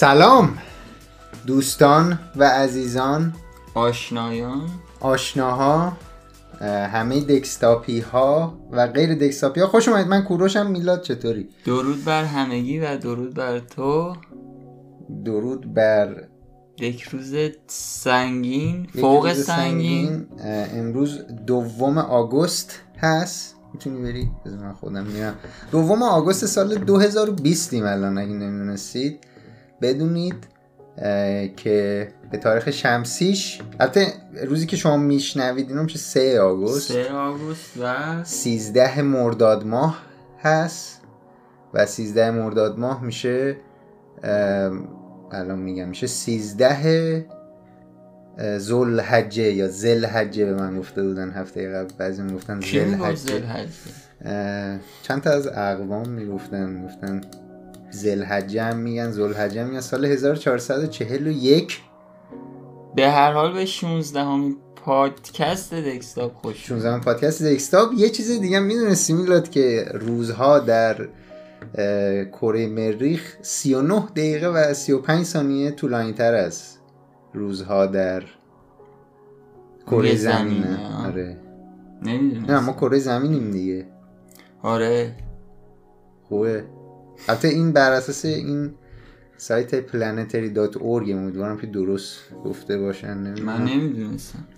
[0.00, 0.58] سلام
[1.46, 3.34] دوستان و عزیزان
[3.74, 4.68] آشنایان.
[5.00, 5.92] آشناها
[6.60, 12.04] اه، همه دکستاپی ها و غیر دکستاپی ها خوش اومدید من کوروشم میلاد چطوری؟ درود
[12.04, 14.16] بر همگی و درود بر تو.
[15.24, 16.24] درود بر
[16.80, 17.34] یک روز
[17.66, 23.54] سنگین فوق روز سنگین اه، امروز دوم آگوست هست.
[23.72, 25.34] می‌تونی بری؟ بذار من خودم میرم.
[25.70, 29.27] دوم آگوست سال 2020 ایم الان اگه نمی‌دونستید.
[29.82, 30.46] بدونید
[31.56, 34.06] که به تاریخ شمسیش البته
[34.46, 36.92] روزی که شما میشنوید اینو میشه 3 آگوست.
[36.92, 39.98] 3 آگوست و 13 مرداد ماه
[40.42, 41.00] هست
[41.74, 43.56] و 13 مرداد ماه میشه
[45.32, 47.26] الان میگم میشه 13
[48.58, 53.42] زلحجه یا زلحجه به من گفته بودن هفته قبل بعضی می‌گفتن زلحجه
[55.02, 57.20] چند تا از اقوام می‌گفتن گفتن
[57.90, 59.80] زلحجه هم میگن زلحجه هم میگن.
[59.80, 61.80] سال 1441
[62.96, 68.56] به هر حال به 16 همین پادکست دکستاپ خوش 16 پادکست دکستاپ یه چیز دیگه
[68.56, 71.08] هم می‌دونستی میلاد که روزها در
[72.32, 76.76] کره مریخ 39 دقیقه و 35 ثانیه طولانی تر از
[77.34, 78.22] روزها در
[79.86, 80.78] کره زمینه.
[80.86, 81.06] آه.
[81.06, 81.36] آره.
[82.02, 83.86] نمی‌دونم نه ما کره زمینیم دیگه.
[84.62, 85.14] آره.
[86.28, 86.64] خوبه.
[87.28, 88.74] البته این بر اساس این
[89.36, 94.48] سایت planetary.org امیدوارم که درست گفته باشن من نمی‌دونم نمی‌دونستم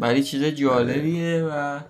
[0.00, 1.80] ولی چیز جالبیه و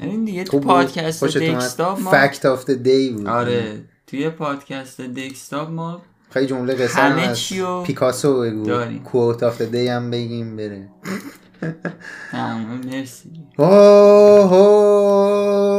[0.00, 0.60] این دیگه تو.
[0.60, 6.74] پادکست؟ دکستاپ ما fact of the day بود آره توی پادکست دکستاپ ما خیلی جمله
[6.74, 9.02] قصه همه هم از رو پیکاسو بگو داریم.
[9.02, 10.88] quote of the day هم بگیم بره
[12.32, 15.73] تمام مرسی اوه اوه.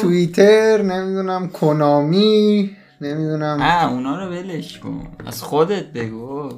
[0.00, 3.58] توییتر نمی‌دونم کنامی نمی‌دونم.
[3.60, 5.08] اه اونا رو ولش کن.
[5.26, 6.48] از خودت بگو.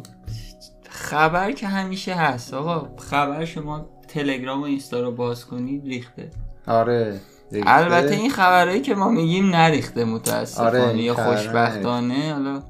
[0.88, 2.54] خبر که همیشه هست.
[2.54, 6.30] آقا خبر شما تلگرام و اینستا رو باز کنید ریخته.
[6.66, 7.20] آره
[7.52, 7.70] ریخته.
[7.70, 10.80] البته این خبرهایی که ما میگیم نریخته متاسفانه.
[10.80, 12.62] آره، یا خوشبختانه حالا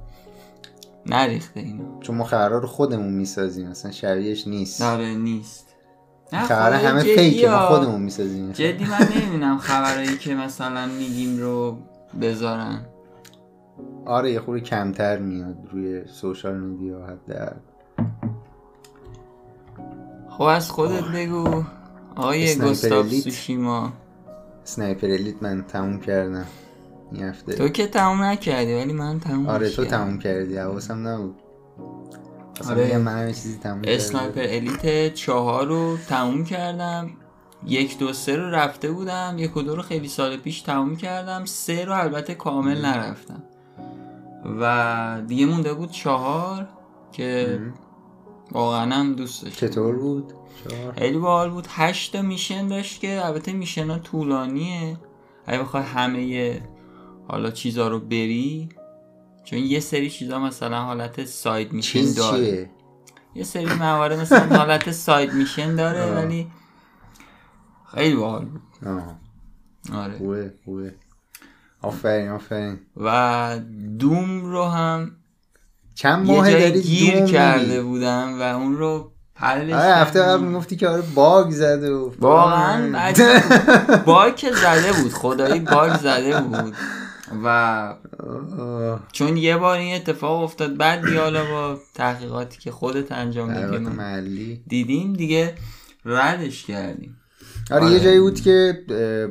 [1.06, 2.00] نریخته اینا.
[2.00, 4.81] چون ما خبرها رو خودمون می‌سازیم اصلا شبیهش نیست.
[4.81, 5.71] داره نیست.
[6.38, 7.59] خبر خدای همه فیکه ما.
[7.59, 8.53] خودمون می‌سازیم.
[8.53, 11.78] جدی من نمی‌دونم خبرهایی که مثلا میگیم رو
[12.20, 12.81] بذارن.
[14.06, 17.56] آره یه خوری کمتر میاد روی سوشال میدیا حداقل.
[20.28, 21.65] خب از خودت بگو.
[22.16, 23.25] آقای گستاف الیت.
[23.25, 23.93] سوشیما.
[24.64, 26.47] سنایپر الیت من تموم کردم.
[27.12, 27.54] این هفته.
[27.54, 29.84] تو که تموم نکردی ولی من تموم آره تو.
[29.84, 30.56] تموم کردی.
[30.56, 31.34] حواسم نبود.
[32.70, 32.84] آره.
[32.84, 37.10] آره منم یه چیزی تموم کردم اسنایپر الیت چهار رو تموم کردم.
[37.66, 39.34] یک دو سه رو رفته بودم.
[39.38, 41.44] یک و دو رو خیلی سال پیش تموم کردم.
[41.44, 43.42] سه رو البته کامل نرفتم.
[44.60, 46.68] و دیگه مونده بود چهار
[47.12, 47.60] که
[48.52, 49.66] واقعا هم دوست داشتم.
[49.66, 50.32] چطور بود؟
[50.98, 51.66] خیلی باحال بود.
[51.70, 54.96] هشت تا میشن داشت که البته میشن ها طولانیه.
[55.46, 56.60] اگه بخوای همه
[57.28, 58.68] حالا چیزا رو بری
[59.44, 62.70] چون یه سری چیزا مثلا حالت ساید میشن داره چیه؟
[63.34, 66.16] یه سری موارد مثلا حالت ساید میشن داره آه.
[66.16, 66.50] ولی
[67.94, 68.62] خیلی باحال بود
[69.92, 70.94] آره خوبه خوبه
[71.82, 73.60] آفرین آفرین و
[73.98, 75.16] دوم رو هم
[75.94, 80.22] چند یه ماه جایی داری گیر دوم کرده؟ بودم و اون رو حلش آره هفته.
[80.22, 83.12] قبل می‌گفتی که آره باگ زده و واقعا.
[84.06, 86.75] bug که زده بود خدایی bug زده بود
[87.44, 87.94] و
[89.12, 94.62] چون یه بار این اتفاق افتاد بعد حالا با تحقیقاتی که خودت انجام محلی.
[94.69, 95.55] دیدیم دیگه
[96.05, 97.17] ردش کردیم.
[97.70, 97.93] آره آره.
[97.93, 98.84] یه جایی بود که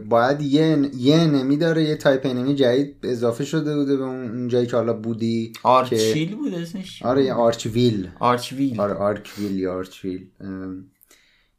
[0.09, 4.67] باید یه یه enemy داره یه type enemy جدید اضافه شده بوده به اون جایی
[4.67, 10.27] که حالا بودی Archvile بود اسمش؟ آره Archvile Archvile آره آرکویل یا Archvile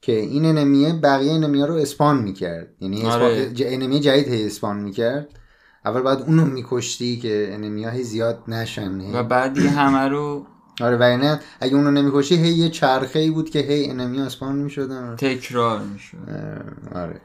[0.00, 2.68] که این enemy ه بقیه enemy رو spawn می‌کرد.
[2.80, 3.24] یعنی آره.
[3.24, 3.66] spawn...
[3.66, 5.28] enemy جدید هی spawn می‌کرد.
[5.84, 9.00] اول بعد اونو میکشتی که enemy هی زیاد نشن.
[9.00, 9.12] هی.
[9.12, 10.46] و بعد دیگه همه رو
[10.80, 14.24] آره و نه اگه اونو نمی‌کشی هی یه چرخه ای بود که هی enemy ها
[14.24, 15.16] spawn می‌شدن.
[15.16, 16.16] تکرار می‌شد.
[16.94, 17.20] آره.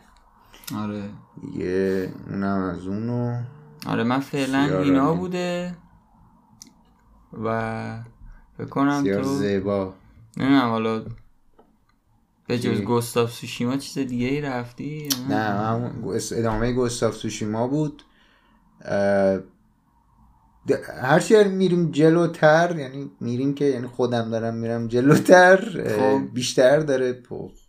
[0.77, 1.04] آره.
[1.42, 3.42] دیگه اونم از اونو.
[3.88, 5.13] آره من فعلا اینا.
[5.13, 5.75] بوده
[7.44, 8.00] و
[8.57, 9.94] فکر کنم بسیار تو زیبا.
[10.38, 11.03] نمی‌دونم حالا
[12.48, 18.03] به جز؟ گستاف سوشیما چیز دیگه ای رفتی؟ نه گوس- ادامه گستاف سوشیما بود.
[18.81, 19.38] اه،
[20.68, 25.56] د- هر چی میریم جلوتر یعنی میریم که یعنی خودم دارم میرم جلوتر
[25.97, 26.33] خب.
[26.33, 27.24] بیشتر داره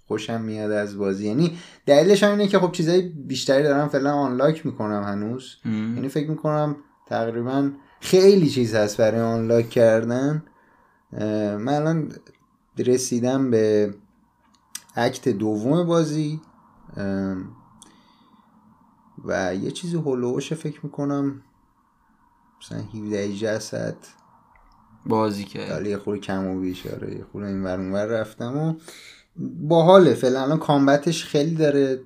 [0.06, 4.66] خوشم میاد از بازی یعنی دلیلش هم اینه که خب چیزای بیشتری دارم فعلا آنلاک
[4.66, 5.94] می‌کنم هنوز ام.
[5.94, 6.76] یعنی فکر می‌کنم
[7.06, 7.70] تقریبا
[8.00, 10.43] خیلی چیز هست برای آنلاک کردن
[11.58, 12.12] من الان
[12.78, 13.94] رسیدم به
[14.94, 16.40] اکت دوم بازی
[19.25, 21.43] و یه چیزی هلوش فکر می‌کنم
[22.62, 24.15] مثلا 17 ساعت
[25.06, 25.70] بازی کرد.
[25.70, 28.75] ولی یه خورده کم و بیش آره یه خورده این ور رفتم و
[29.61, 30.15] باحاله.
[30.15, 32.00] فعلا الان کامبتش خیلی داره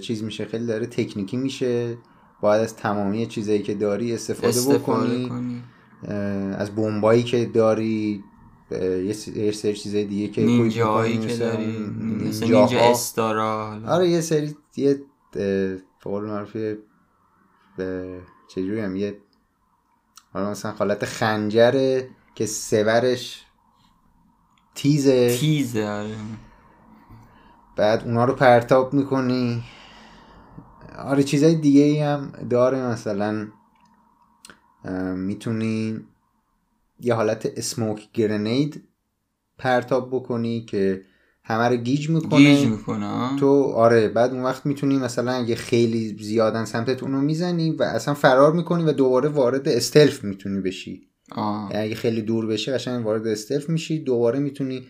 [0.00, 1.98] چیز میشه خیلی داره تکنیکی میشه.
[2.40, 5.28] باید از تمامی چیزایی که داری استفاده, استفاده بکنی.
[5.28, 5.62] کنی.
[6.54, 8.24] از بمبایی که داری
[9.36, 11.76] یه سری چیزای دیگه که نینجاهایی که داری.
[12.00, 13.80] نینجا استارا.
[13.86, 15.02] آره یه سری یه
[16.04, 16.76] فقال معروفی
[17.76, 19.18] به چجوری هم یه
[20.32, 23.44] حالا مثلا حالت خنجره که سورش
[24.74, 25.36] تیزه.
[25.38, 26.16] تیزه آره.
[27.76, 29.62] بعد اونا رو پرتاب می‌کنی.
[30.98, 33.48] آره چیزای دیگه ای هم داره مثلا
[35.16, 36.00] می‌تونی
[37.00, 38.88] یه حالت اسموک گرنید
[39.58, 41.04] پرتاب بکنی که
[41.46, 46.16] همه رو گیج می‌کنه گیج می‌کنه تو آره بعد اون وقت می‌تونی مثلا اگه خیلی
[46.20, 51.70] زیادن سمتت اونو می‌زنی و اصلا فرار می‌کنی و دوباره وارد استلف می‌تونی بشی آه.
[51.74, 54.82] اگه خیلی دور بشه قشنگ وارد استلف میشی دوباره می‌تونی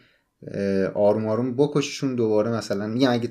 [0.94, 3.28] آروم آروم بکششون دوباره مثلا میگم اگه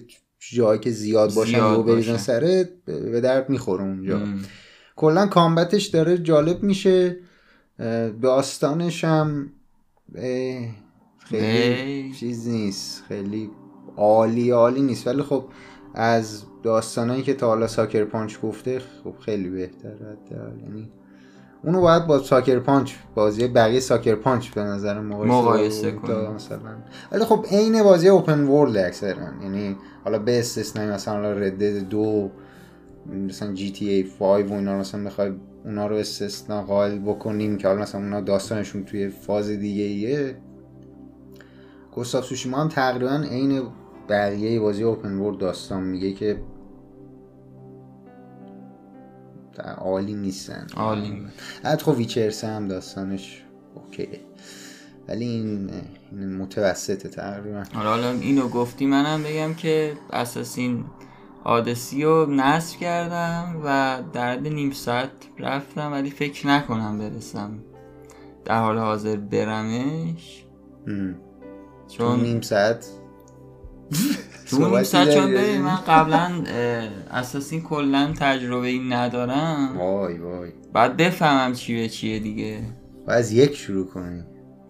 [0.53, 2.17] جایی که زیاد باشن و بریزن.
[2.17, 4.21] سره به درد می‌خوره اونجا.
[4.95, 7.17] کلا combat ش داره جالب میشه
[8.21, 9.51] داستانش هم
[10.15, 10.67] اه،
[11.25, 12.13] خیلی.
[12.13, 13.49] چیز نیست خیلی
[13.97, 15.45] عالی عالی نیست ولی خب
[15.93, 20.17] از داستانایی که تا حالا Sucker Punch گفته خب خیلی بهتره.
[20.31, 20.89] یعنی
[21.63, 26.35] اونو باید با Sucker Punch بازی بقیه Sucker Punch به نظر مقایسه, مقایسه تا کنی.
[26.35, 26.59] مثلا
[27.11, 32.29] ولی خب عین بازی اوپن ورلد اکثرا یعنی حالا به استثنای مثلا ردد دو
[33.27, 35.31] مثلا جی تی ای 5 و اینا مثلا بخوای
[35.65, 40.35] اونا رو استثنا قائل بکنیم که حالا مثلا اونا داستانشون توی فاز دیگه ایه
[41.95, 43.61] گوستاف سوشیما هم تقریبا عین
[44.09, 46.43] بقیه بازی اوپن ورلد داستان میگه که
[49.77, 50.67] عالی نیستن.
[50.75, 51.27] عالی.
[51.63, 53.43] حتی خب ویچرس هم داستانش
[53.75, 54.19] اوکیه.
[55.07, 55.71] ولی این
[56.11, 57.63] این متوسطه تقریبا.
[57.75, 60.85] آره حالا اینو گفتی منم بگم که اساسین
[61.43, 67.59] آدسی رو نصب کردم و در حد نیم ساعت رفتم ولی فکر نکنم برسم.
[68.45, 70.45] در حال حاضر برمش.
[70.87, 71.15] ام.
[71.97, 72.85] چون نیم ساعت.
[74.49, 76.31] تو نیم ساعت چون ببین من قبلا
[77.11, 79.77] اساسین کلا تجربه این ندارم.
[79.77, 80.49] وای وای.
[80.73, 82.59] باید بفهمم چی به چیه دیگه.
[83.07, 84.23] و از یک شروع کنی.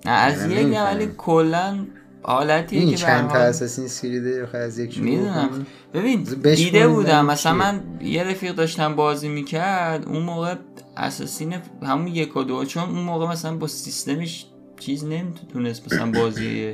[0.05, 0.83] نه از من یک نه.
[0.83, 1.85] ولی کلا
[2.23, 5.65] حالتیه این که چند تا اساسین سکریده از یک شروع می‌دونم.
[5.93, 6.23] ببین
[6.55, 7.25] دیده بودم.
[7.25, 7.61] مثلا چیه.
[7.61, 10.55] من یه رفیق داشتم بازی می‌کرد اون موقع
[10.97, 14.45] اساسین همون یک و دو چون اون موقع مثلا با سیستمش
[14.79, 16.71] چیز نمی‌تونست مثلا بازی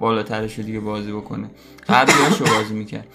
[0.00, 1.50] بالاترش رو دیگه بازی بکنه.
[1.88, 3.06] قبلیاشو بازی می‌کرد.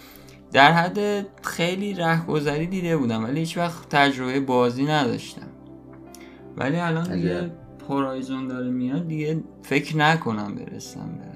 [0.51, 5.48] در حد خیلی رهگذری دیده بودم ولی هیچ وقت تجربه بازی نداشتم.
[6.58, 7.51] ولی الان دیگه.
[7.89, 11.32] هورایزون داره میاد دیگه فکر نکنم برسم برم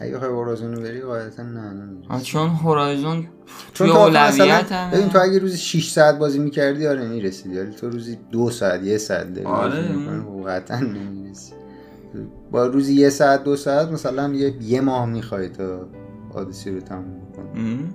[0.00, 1.88] اگه بخوای برازونو بری قاعدتا نه.
[2.08, 3.28] آه، چون هورایزون
[3.72, 4.96] چون تو اولویت همه.
[4.96, 7.58] ببین تو اگه روزی 6 ساعت بازی می‌کردی آره می‌رسیدی.
[7.58, 9.82] ولی تو روزی دو ساعت یه ساعت داری آره،
[10.46, 11.52] قطعا نمی‌رسی.
[12.50, 15.88] با روزی یه ساعت دو ساعت مثلا یه, یه ماه می‌خوای تا
[16.34, 17.88] آدیسی رو تموم کنی.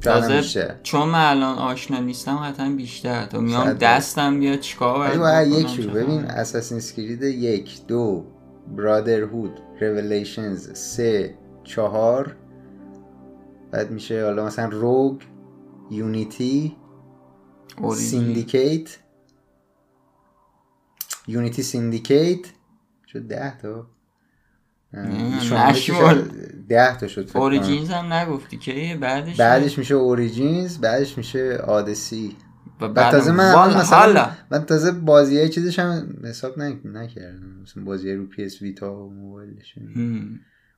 [0.00, 0.80] تازه.
[0.82, 3.26] چون من الان آشنا نیستم قطعا بیشتر.
[3.26, 6.40] تا میام دستم بیاد چیکار باید یک چه ببین خبر.
[6.40, 8.24] Assassin's Creed یک دو
[8.76, 11.34] Brotherhood Revelations سه
[11.64, 12.36] چهار
[13.70, 15.22] بعد میشه حالا مثلا Rogue
[15.90, 16.76] Unity.
[17.94, 18.98] Syndicate
[21.28, 22.46] Unity Syndicate
[23.06, 23.86] شد ده تا.
[25.40, 26.30] شد-
[26.68, 27.30] ده تا شد.
[27.34, 32.36] Origins هم نگفتی که بعدش بعدش میشه Origins بعدش میشه آدسی
[32.80, 34.30] و بعد تازه من والا مثلا حالا.
[34.50, 39.10] من تازه بازی های چیزش هم حساب نک- نکردم مثلا بازی رو PS Vita و
[39.14, 39.74] موبایلش.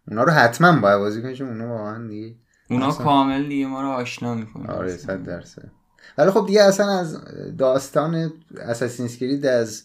[0.08, 2.34] اونا رو حتما باید بازی کنی چون اونا واقعا دیگه
[2.70, 3.04] اونا اصلا.
[3.04, 5.70] کامل دیگه ما رو آشنا می‌کنه آره صد درصد
[6.18, 7.18] ولی خب دیگه اصلا از
[7.58, 9.84] داستان Assassin's Creed از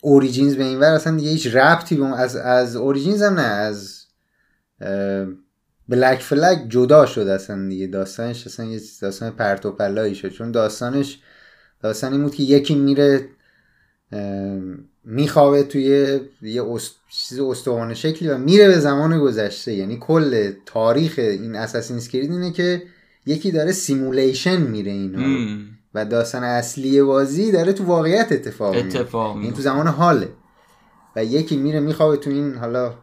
[0.00, 3.42] Origins به این ور اصلا دیگه هیچ ربطی به اون- از از Origins هم نه
[3.42, 4.00] از
[5.88, 10.50] Black Flag جدا شد اصلا دیگه داستانش اصلا یه داستان پرت و پلایی شد چون
[10.50, 11.18] داستانش
[11.82, 13.28] داستان این بود که یکی میره
[15.04, 16.94] میخوابه توی یه است...
[17.10, 22.52] چیز استوانه شکلی و میره به زمان گذشته یعنی کل تاریخ این Assassin's Creed اینه
[22.52, 22.82] که
[23.26, 25.18] یکی داره simulation میره اینا.
[25.94, 29.62] و داستان اصلی بازی داره تو واقعیت اتفاق میفته اتفاق این تو میفته.
[29.62, 30.32] زمان حاله
[31.16, 32.94] و یکی میره میخوابه تو این حالا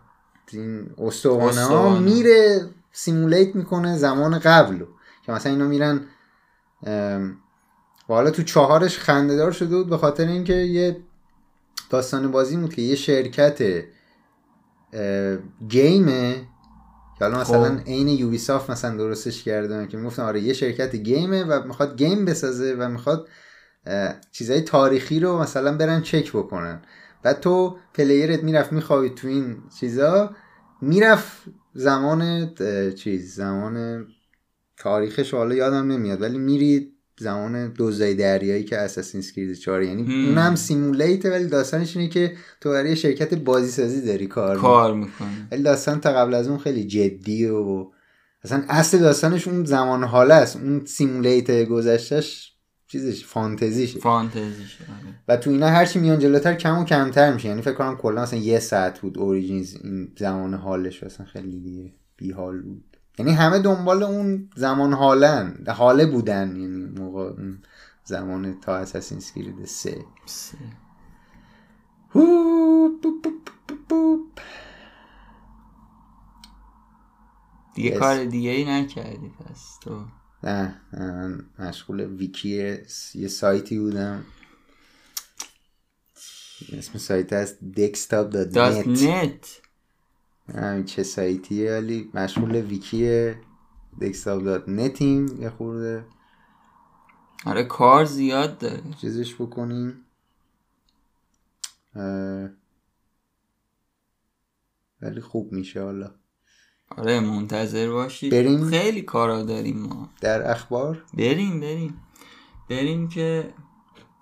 [0.52, 2.00] این استوانه ها.
[2.00, 4.84] میره سیمولیت می‌کنه زمان قبل.
[5.26, 6.02] که مثلا اینا میرن
[8.10, 10.98] و حالا تو چهارش خندهدار شده بود به خاطر اینکه یه
[11.90, 13.84] داستان بازی بود که یه شرکت
[15.68, 16.48] گیمه
[17.20, 17.88] که حالا مثلا خب.
[17.88, 22.76] عین یوبیسافت مثلا درستش کردن که می‌گفتن آره یه شرکت گیمه و می‌خواد گیم بسازه
[22.80, 23.28] و می‌خواد
[24.32, 26.82] چیزای تاریخی رو مثلا برن چک بکنن
[27.24, 30.36] بعد تو پلیرت می‌رفت میخوابید تو این چیزا
[30.82, 31.44] می‌رفت
[31.74, 32.54] زمان
[32.94, 34.08] چیز زمان
[34.78, 40.26] تاریخش حالا یادم نمیاد ولی میری زمان دوزای دریایی که اساسینز کرید 4 یعنی هم.
[40.28, 44.62] اون هم سیمولیته ولی داستانش اینه که تو برای شرکت بازی سازی داری کار می‌کنی.
[44.62, 47.88] کار می‌کنه ولی داستان تا قبل از اون خیلی جدی و
[48.44, 52.54] اصلا اصل داستانش اون زمان حاله است اون سیمولیت گذشتش
[52.88, 55.16] چیزش فانتزیشه فانتزیش آره.
[55.28, 58.40] و تو اینا هرچی میان جلوتر کم و کمتر میشه یعنی فکر کنم کلا مثلا
[58.40, 62.87] یه ساعت بود Origins این زمان حالش اصلا خیلی دیگه بی حال بود
[63.18, 67.34] یعنی همه دنبال اون زمان حالن حاله بودن یعنی موقع
[68.04, 70.06] زمان تا Assassin's Creed سه.
[77.76, 77.98] دیگه.
[78.00, 80.06] کار دیگه ای نکردی پس تو.
[80.44, 82.50] نه من مشغول ویکی
[83.16, 84.26] یه سایتی بودم.
[86.74, 87.58] اسم سایت هست
[88.10, 89.67] دات desktop.net نت.
[90.54, 93.32] همین چه سایتیه ولی مشغول ویکی
[94.02, 96.06] desktop.netیم یه خورده.
[97.46, 98.84] آره کار زیاد داره.
[99.02, 100.06] چیزش بکنیم.
[101.96, 102.50] اه،
[105.02, 106.12] ولی خوب میشه حالا.
[106.98, 108.70] آره منتظر باشید بریم.
[108.70, 110.10] خیلی کارا داریم ما.
[110.22, 112.02] در اخبار؟ بریم بریم.
[112.70, 113.54] بریم که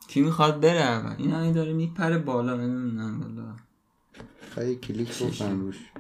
[0.07, 3.55] کی می‌خواد بره اول؟ این داره میپره بالا نمی‌دونم بالا
[4.53, 5.91] خواهی کلیک بکن روش.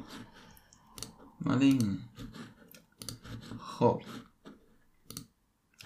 [1.45, 1.97] مال اینه
[3.59, 4.01] خب.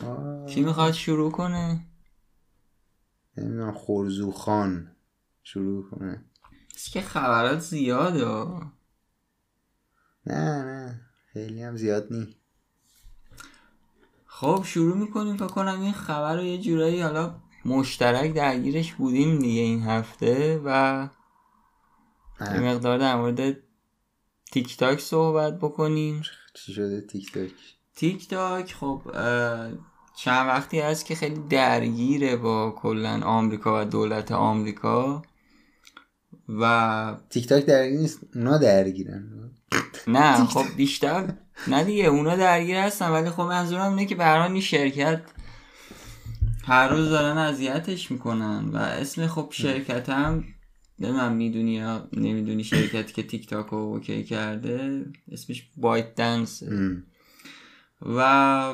[0.02, 1.86] آه، کی می‌خواد شروع کنه؟
[3.38, 4.96] نمی‌دونم خورزوخان
[5.44, 6.26] شروع کنه.
[6.76, 8.26] بس که خبرات زیاده.
[10.26, 11.02] نه نه
[11.34, 12.36] خیلی هم زیاد نی.
[14.26, 15.38] خب شروع می‌کنیم.
[15.38, 21.10] فکر کنم این خبر رو یه جورایی حالا مشترک درگیرش بودیم دیگه این هفته و
[22.40, 22.60] یه.
[22.60, 23.69] مقدار در مورد
[24.52, 26.22] تیک تاک صحبت بکنیم.
[26.54, 27.52] چی شده تیک تاک
[27.96, 29.02] تیک تاک خب
[30.16, 35.22] چند وقتی هست که خیلی درگیره با کلا آمریکا و دولت آمریکا
[36.50, 39.52] و تیک تاک درگیر نیست اونا درگیرن.
[40.08, 41.34] نه خب بیشتر
[41.68, 45.22] نه دیگه اونا درگیر هستن ولی خب منظورم اینه که حال این شرکت
[46.64, 50.44] هر روز دارن اذیتش می‌کنن و اسم خب شرکت هم
[51.00, 56.64] نمی‌دونم می‌دونی یا نمی‌دونی شرکتی که تیک تاک رو OK کرده اسمش ByteDance.
[58.02, 58.74] و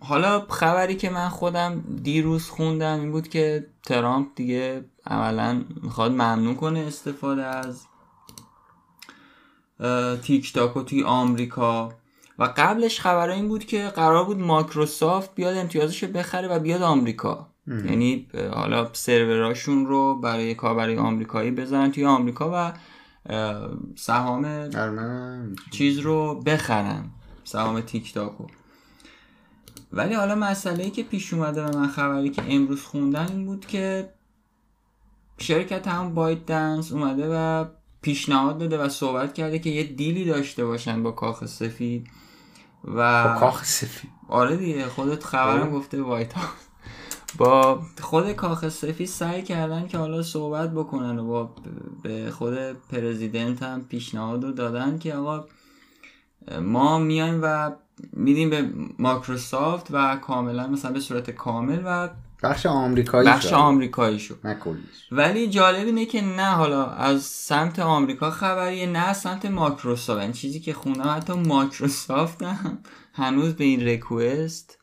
[0.00, 6.54] حالا خبری که من خودم دیروز خوندم این بود که ترامپ دیگه عملا می‌خواد ممنوع
[6.54, 7.86] کنه استفاده از
[10.22, 11.92] تیک تاک و توی آمریکا.
[12.38, 17.50] و قبلش خبر این بود که قرار بود مایکروسافت بیاد امتیازش بخره و بیاد آمریکا.
[17.70, 17.86] ام.
[17.88, 22.72] یعنی حالا سروراشون رو برای کاربرای آمریکایی بذارن توی آمریکا و
[23.96, 24.70] سهام
[25.70, 27.04] چیز رو بخرن
[27.44, 28.46] سهام تیک تاکو
[29.92, 33.66] ولی حالا مسئله ای که پیش اومده به من خبری که امروز خوندن این بود
[33.66, 34.12] که
[35.38, 37.64] شرکت هم ByteDance اومده و
[38.02, 42.08] پیشنهاد داده و صحبت کرده که یه deal ی داشته باشن با کاخ سفید
[42.84, 45.72] و با کاخ سفید آره دیگه خودت خبرم خب.
[45.72, 46.67] گفته White House
[47.36, 51.54] با خود کاخ سفید سعی کردن که حالا صحبت بکنن و با
[52.02, 55.46] به خود president هم پیشنهاد رو دادن که آقا
[56.60, 57.72] ما میایم و
[58.12, 62.08] میدیم به مایکروسافت و کاملا مثلا به صورت کامل و
[62.42, 63.52] بخش آمریکایی بخش
[64.44, 65.08] نه کلیش.
[65.12, 70.22] ولی جالب اینه که نه حالا از سمت آمریکا خبریه نه از سمت مایکروسافت.
[70.22, 72.78] این چیزی که خوندم حتی مایکروسافت هم
[73.12, 74.78] هنوز به این ریکوست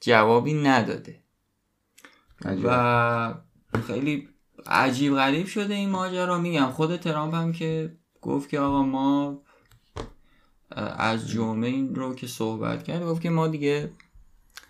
[0.00, 1.23] جوابی نداده.
[2.44, 2.64] عجیب.
[2.68, 3.34] و
[3.86, 4.28] خیلی
[4.66, 9.42] عجیب غریب شده این ماجرا میگم خود ترامپ هم که گفت که آقا ما
[10.96, 13.90] از جمعه این رو که صحبت کرد گفت که ما دیگه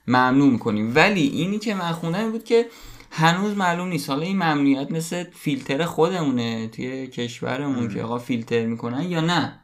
[0.07, 2.67] ممنوع می‌کنیم ولی اینی که من خوندم این بود که
[3.11, 7.89] هنوز معلوم نیست حالا این ممنوعیت مثل فیلتر خودمونه توی کشورمون.
[7.89, 9.61] که آقا فیلتر می‌کنن یا نه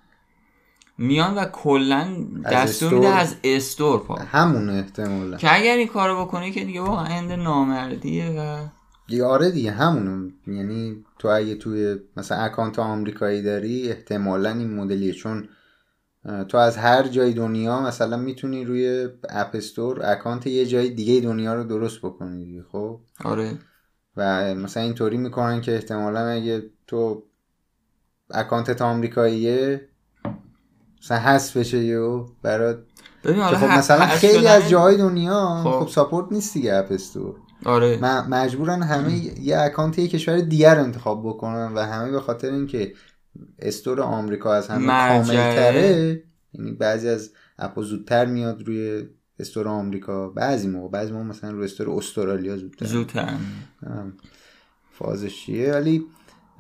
[1.00, 5.36] میان و کلا دستور میده؟ از استور پاک همونه احتمالا.
[5.36, 8.66] که اگر این کارو بکنه که دیگه واقعا اند نامردیه و
[9.06, 10.32] دیگه آره دیگه همونه.
[10.46, 15.12] یعنی تو اگه توی مثلا اکانت آمریکایی داری احتمالا این مدلیه.
[15.12, 15.48] چون
[16.48, 21.54] تو از هر جای دنیا مثلا می‌تونی روی App Store account یه جای دیگه دنیا
[21.54, 23.58] رو درست بکنی دیگه خب؟ آره.
[24.16, 27.22] و مثلا اینطوری می‌کنن که احتمالا اگه تو
[28.30, 29.89] account ت آمریکاییه
[31.02, 32.78] مثلا حذف بشه یهو برات.
[33.24, 35.70] ببین حالا خب مثلا خیلی شدن- از جاهای دنیا خب.
[35.84, 37.34] خب support نیست دیگه App Store.
[37.64, 37.98] آره.
[38.02, 42.50] م- مجبورن همه یه account یه کشور دیگر رو انتخاب بکنن و همه به خاطر
[42.50, 42.92] اینکه
[43.58, 45.22] store آمریکا از همه مرجعه.
[45.36, 46.22] کامل تره
[46.54, 49.08] یعنی بعضی از app ا زودتر میاد روی
[49.38, 52.86] store آمریکا بعضی موقع بعضی موقع مثلا روی store استرالیا زودتر.
[52.86, 53.34] زودتر.
[54.92, 56.04] فازش چیه؟ ولی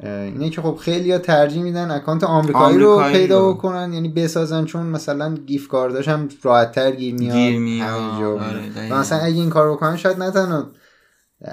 [0.02, 3.54] اینه که خب خیلی ها ترجیح میدن account آمریکایی رو پیدا رو.
[3.54, 7.88] بکنن یعنی بسازن چون مثلا gift card اش هم راحت تر گیر میاد گیر میاد.
[7.90, 8.94] آره، و.
[8.94, 10.70] مثلا اگه این کار بکنن شاید نه تنها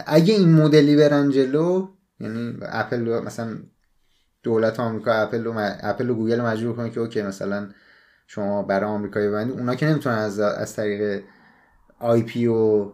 [0.05, 1.87] اگه این مدلی برن جلو
[2.19, 3.57] یعنی اپل رو- مثلا
[4.43, 7.67] دولت آمریکا اپل و م- اپل و گوگل رو مجبور کنه که OK مثلا
[8.27, 11.23] شما برای آمریکایی ببندید اونا که نمی‌تونن از از طریق
[11.99, 12.91] IP و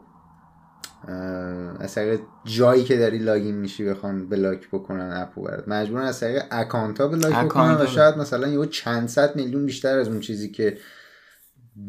[1.80, 5.68] از طریق جایی که داری login میشی بخوان block بکنن app و برات.
[5.68, 7.88] مجبورن از طریق account ها block بکنن و.
[7.88, 10.78] شاید مثلا یه چند صد میلیون بیشتر از اون چیزی که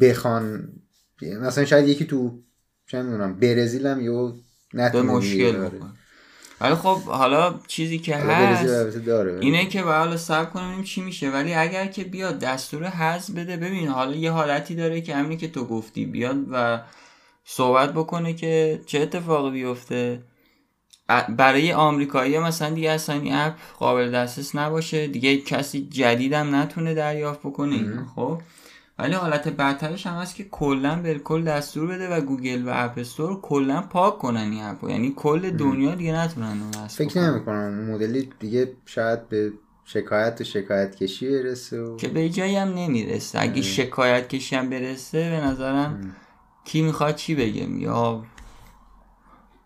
[0.00, 0.68] بخوان
[1.22, 2.42] مثلا شاید یکی تو
[2.86, 4.32] چه می‌دونم برزیل هم یه به
[4.74, 5.68] نتونه مشکل
[6.60, 9.38] ولی خب حالا چیزی که هست داره.
[9.40, 11.30] اینه که باید حالا صبر کنیم ببینیم چی میشه.
[11.30, 15.48] ولی اگر که بیاد دستور حذف بده ببین حالا یه حالتی داره که همینی که
[15.48, 16.06] تو گفتی.
[16.06, 16.80] بیاد و
[17.44, 20.22] صحبت بکنه که چه اتفاقی بیفته.
[21.28, 25.06] برای آمریکایی مثلا دیگه اصلا این اپ قابل دسترس نباشه.
[25.06, 27.74] دیگه کسی جدیدم نتونه دریافت بکنه.
[27.74, 28.40] اینا خب.
[28.98, 33.40] ولی حالت بدترش هم هست که کلا بالکل دستور بده و گوگل و App Store
[33.40, 37.30] کلا پاک کنن این app و یعنی کل دنیا دیگه نتونن اون فکر بکنن.
[37.30, 39.52] نمی کنم مدلی دیگه شاید به
[39.84, 43.40] شکایت و شکایت کشی برسه و که به جایی هم نمی‌رسه.
[43.40, 46.16] اگه شکایت کشی هم برسه به نظرم
[46.64, 48.24] کی می‌خواد چی بگه؟ یا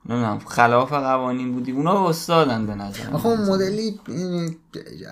[0.09, 1.73] نمی‌دونم خلاف قوانین بودی.
[1.73, 4.01] اونا استادن به نظر آخه اون مدلی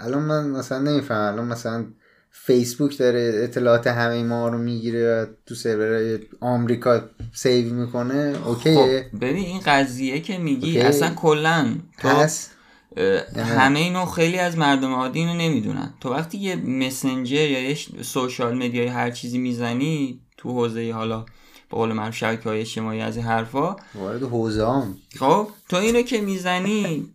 [0.01, 1.33] الان من مثلا نمیفهم.
[1.33, 1.85] الان مثلا
[2.31, 7.01] فیسبوک داره اطلاعات همه ما رو می‌گیره و تو سرور آمریکا
[7.33, 8.37] save می‌کنه.
[8.47, 9.09] OK ه.
[9.13, 10.89] خب ببین این قضیه که میگی OK.
[10.89, 11.75] اصلا کلا.
[11.99, 12.51] تو هست
[12.97, 15.95] اه، همه اینو خیلی از مردم عادی اینو نمی‌دونن.
[16.01, 21.27] تو وقتی یه مسنجر یا یه social media هر چیزی می‌زنی تو حوزه حالا
[21.71, 23.77] به قول معروف شبکه های اجتماعی از این حرفا.
[23.95, 24.97] وارد حوزه هم.
[25.19, 27.09] خب تو اینو که می‌زنی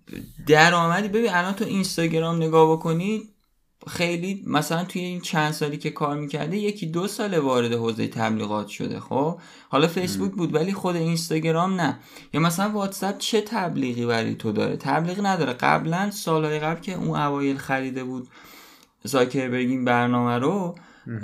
[0.47, 3.23] درآمدی ببین الان تو اینستاگرام نگاه بکنی
[3.87, 8.67] خیلی مثلا توی این چند سالی که کار می‌کرده یکی دو سال وارد حوزه تبلیغات
[8.67, 11.99] شده خب؟ حالا فیسبوک بود ولی خود اینستاگرام نه.
[12.33, 15.53] یا مثلا واتساپ چه تبلیغی برای تو داره؟ تبلیغ نداره.
[15.53, 18.27] قبلا سالهای قبل که اون اوایل خریده بود
[19.03, 20.75] زاکربرگ این برنامه رو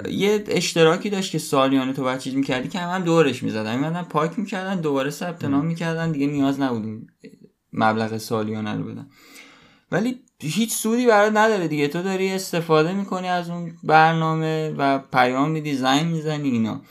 [0.10, 3.76] یه اشتراکی داشت که سالیانه تو بعد چیز می‌کردی که هم, هم دورش می‌زدن.
[3.76, 6.12] میمدن پاک می‌کردن دوباره ثبت نام می‌کردن.
[6.12, 7.08] دیگه نیاز نبود
[7.74, 9.08] مبلغ سالیانه رو بدن.
[9.92, 11.88] ولی هیچ سودی برات نداره دیگه.
[11.88, 16.82] تو داری استفاده می‌کنی از اون برنامه و پیام میدی زنگ می‌زنی اینا.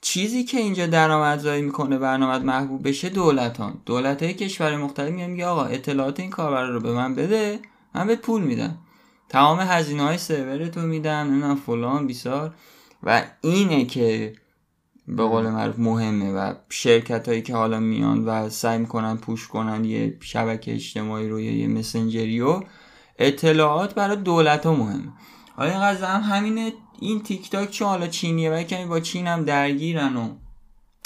[0.00, 3.74] چیزی که اینجا درآمدزایی می‌کنه برنامه محبوب بشه دولتان.
[3.86, 7.58] دولت های کشور مختلف میگن میگه آقا اطلاعات این کاربر رو به من بده
[7.94, 8.78] من بهت پول میدم.
[9.28, 12.54] تمام هزینه های سرور تو میدم نمی‌دونم فلان بیسار
[13.02, 14.32] و اینه که
[15.08, 19.84] به قول معروف مهمه و شرکت هایی که حالا میان و سعی می‌کنن پوش کنن
[19.84, 22.64] یه شبکه اجتماعی رو یا یه مسنجری رو
[23.18, 25.12] اطلاعات برای دولت ها مهمه.
[25.56, 26.72] حالا این قضیه هم همینه.
[27.00, 30.28] این تیک تاک چون حالا چینیه و کمی با چین هم درگیرن و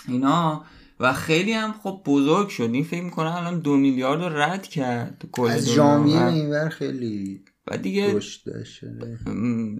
[0.08, 0.64] اینا
[1.00, 2.70] و خیلی هم خب بزرگ شد.
[2.72, 6.50] این فکر می‌کنم الان دو میلیارد رو رد کرد از دنیا ژانویه و- به این
[6.50, 8.20] ور خیلی و دیگه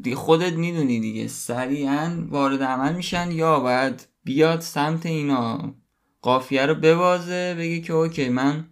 [0.03, 1.29] دیگه خودت می‌دونی دیگه.
[1.29, 5.75] سریعا وارد عمل میشن یا باید بیاد سمت اینا.
[6.23, 8.64] قافیه رو ببازه بگه که اوکی من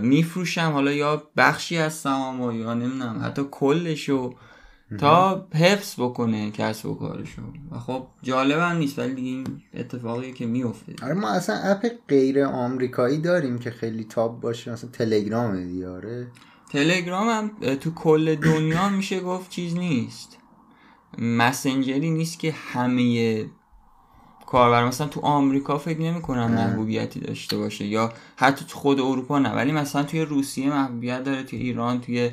[0.00, 0.70] میفروشم.
[0.72, 4.34] حالا یا بخشی از سهامو یا نمی‌دونم حتی کلشو
[4.98, 7.42] تا حفظ بکنه کسب و کارشو.
[7.70, 11.86] و خب جالب هم نیست ولی دیگه این اتفاقیه که میفته آره ما اصلا اپ
[12.08, 16.26] غیر آمریکایی داریم که خیلی تاپ باشه مثلا تلگرام دیاره
[16.74, 20.38] تلگرام هم تو کل دنیا میشه گفت چیز نیست.
[21.18, 23.46] مسنجری نیست که همه
[24.46, 29.38] کاربر مثلا تو آمریکا فکر نمی کنم محبوبیتی داشته باشه یا حتی تو خود اروپا
[29.38, 29.50] نه.
[29.50, 32.30] ولی مثلا توی روسیه محبوبیت داره توی ایران توی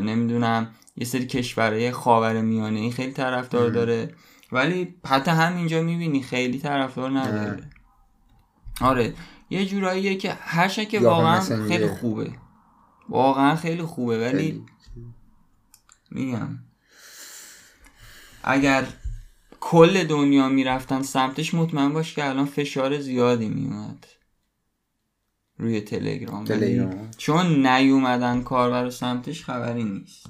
[0.00, 4.14] نمی‌دونم یه سری کشورهای خاور میانه این خیلی طرفدار داره.
[4.52, 7.70] ولی حتی همینجا می‌بینی خیلی طرفدار نداره.
[8.80, 9.14] آره
[9.50, 12.30] یه جوراییه که هرچند که واقعا خیلی خوبه.
[13.10, 14.64] واقعا خیلی خوبه ولی
[16.10, 16.58] میگم.
[18.42, 18.86] اگر
[19.60, 24.06] کل دنیا می‌رفتن سمتش مطمئن باش که الان فشار زیادی میومد
[25.58, 27.10] روی تلگرام, تلگرام.
[27.16, 30.26] چون نیومدن کاربر و سمتش خبری نیست.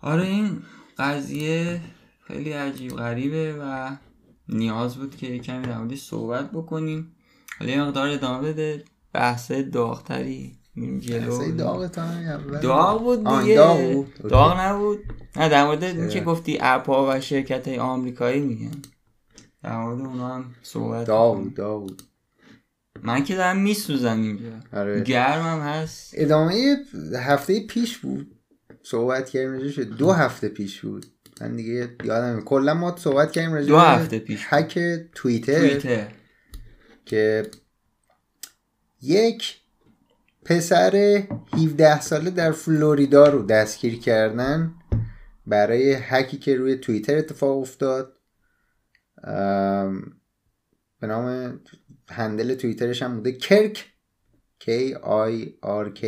[0.00, 0.62] آره این
[0.98, 1.80] قضیه
[2.26, 3.96] خیلی عجیب غریبه و
[4.48, 7.16] نیاز بود که کمی در صحبت بکنیم.
[7.58, 10.59] حالا یه مقدار ادامه بده بحث داغتری.
[10.76, 11.86] جلو داغ
[12.62, 13.54] داغ بود دیگه.
[13.54, 14.30] داغ, بود.
[14.30, 14.98] داغ نبود.
[15.36, 18.82] نه در مورد این که گفتی اپا و شرکت های آمریکایی میگن.
[19.62, 21.90] در مورد اونا هم صحبت داغ داغ
[23.02, 24.52] من که دارم میسوزم اینجا.
[24.72, 25.00] آره.
[25.00, 26.10] گرمم هست.
[26.16, 26.76] ادامه
[27.18, 28.36] هفته پیش بود.
[28.82, 31.06] صحبت کردیم شد دو هفته پیش بود.
[31.40, 34.78] من دیگه یادم کلا ما صحبت کردیم دو هفته پیش هک
[35.14, 36.08] توییتر.
[37.04, 37.50] که
[39.02, 39.59] یک
[40.50, 44.74] پسر 17 ساله در فلوریدا رو دستگیر کردن
[45.46, 48.16] برای هکی که روی توییتر اتفاق افتاد.
[51.00, 51.60] به نام
[52.08, 53.92] هندل توییترش هم بوده کرک
[54.64, 56.04] K I R K.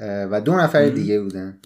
[0.00, 1.60] و دو نفر دیگه بودن.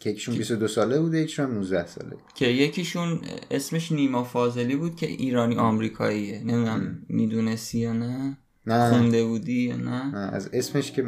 [0.00, 2.16] که یکیشون 22 ساله بوده یکیشون 19 ساله.
[2.34, 3.20] که یکیشون
[3.50, 6.38] اسمش نیما فاضلی بود که ایرانی آمریکاییه.
[6.38, 11.04] نمی‌دونم می‌دونستی یا نه؟ نه خونده بودی یا نه؟ نه از اسمش که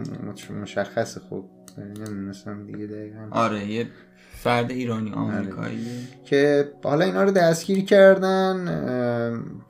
[0.62, 1.44] مشخصه خب
[1.78, 3.28] نمی‌دونستم دیگه دقیقا.
[3.30, 3.86] آره یه
[4.32, 5.18] فرد ایرانی آره.
[5.18, 5.86] آمریکایی.
[6.24, 8.64] که حالا اینا رو دستگیر کردن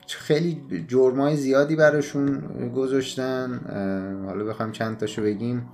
[0.07, 2.39] خیلی جرمای زیادی براشون
[2.75, 3.59] گذاشتن
[4.25, 5.69] حالا بخوایم چند تاشو بگیم.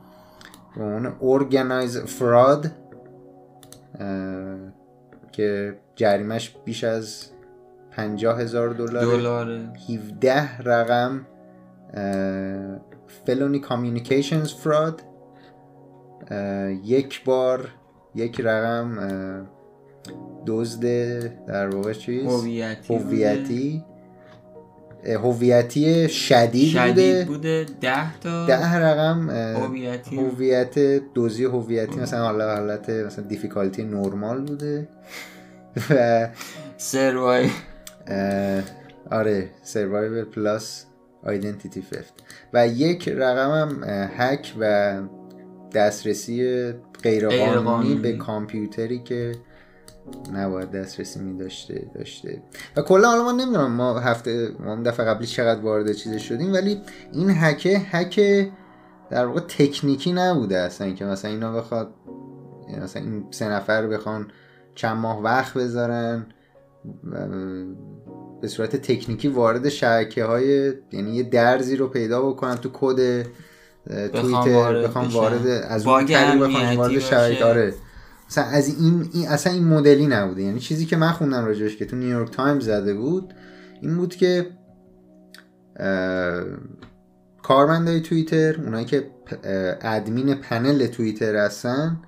[0.76, 2.72] به عنوان ارگنایز فراد
[5.32, 7.26] که جریمش بیش از
[7.92, 9.50] پنجاه هزار دلار
[9.90, 11.26] 17 رقم.
[13.26, 15.02] felony communications fraud
[16.84, 17.70] یک بار
[18.16, 19.48] یک رقم
[20.46, 20.86] دزد
[21.46, 23.84] در واقع چیز؟ هویتی
[25.06, 26.10] هویتی.
[26.10, 27.66] شدید, شدید بوده.
[27.82, 29.30] ده تا ده رقم
[30.12, 30.80] هویت
[31.14, 32.00] دزدی هویتی.
[32.00, 34.88] مثلا حالا حالت مثلا difficulty normal بوده.
[35.90, 36.30] و
[36.78, 37.50] survive
[39.12, 40.86] آره سروایور پلاس
[41.24, 42.14] آیدنتیتی ففت
[42.54, 43.84] و یک رقم هم
[44.18, 44.98] هک و
[45.74, 46.72] دسترسی
[47.04, 49.32] غیرقانونی به کامپیوتری که
[50.34, 52.44] نباید دسترسی می داشته داشته.
[52.76, 56.82] و کلا حالا ما نمی‌دونم ما هفته ما دفعه قبلی چقدر وارد چیز شدیم ولی
[57.14, 58.20] این هکه هک
[59.10, 61.94] در واقع تکنیکی نبوده اصلا که مثلا اینا بخواد
[62.82, 64.28] مثلا این سه نفر بخوان
[64.76, 66.26] چند ماه وقت بذارن
[68.42, 73.26] به صورت تکنیکی وارد شبکه های یعنی یه درزی رو پیدا بکنن تو کد
[74.14, 77.74] توییتر بخوام وارد از اون طریق بخوام وارد شبکه آره.
[78.30, 80.42] مثلا از این, این اصلا این مدلی نبوده.
[80.42, 83.34] یعنی چیزی که من خوندم راجعش که تو نیویورک تایمز زده بود
[83.82, 84.46] این بود که
[87.44, 89.12] کارمندای توییتر اونایی که
[89.82, 92.00] admin panel توییتر هستن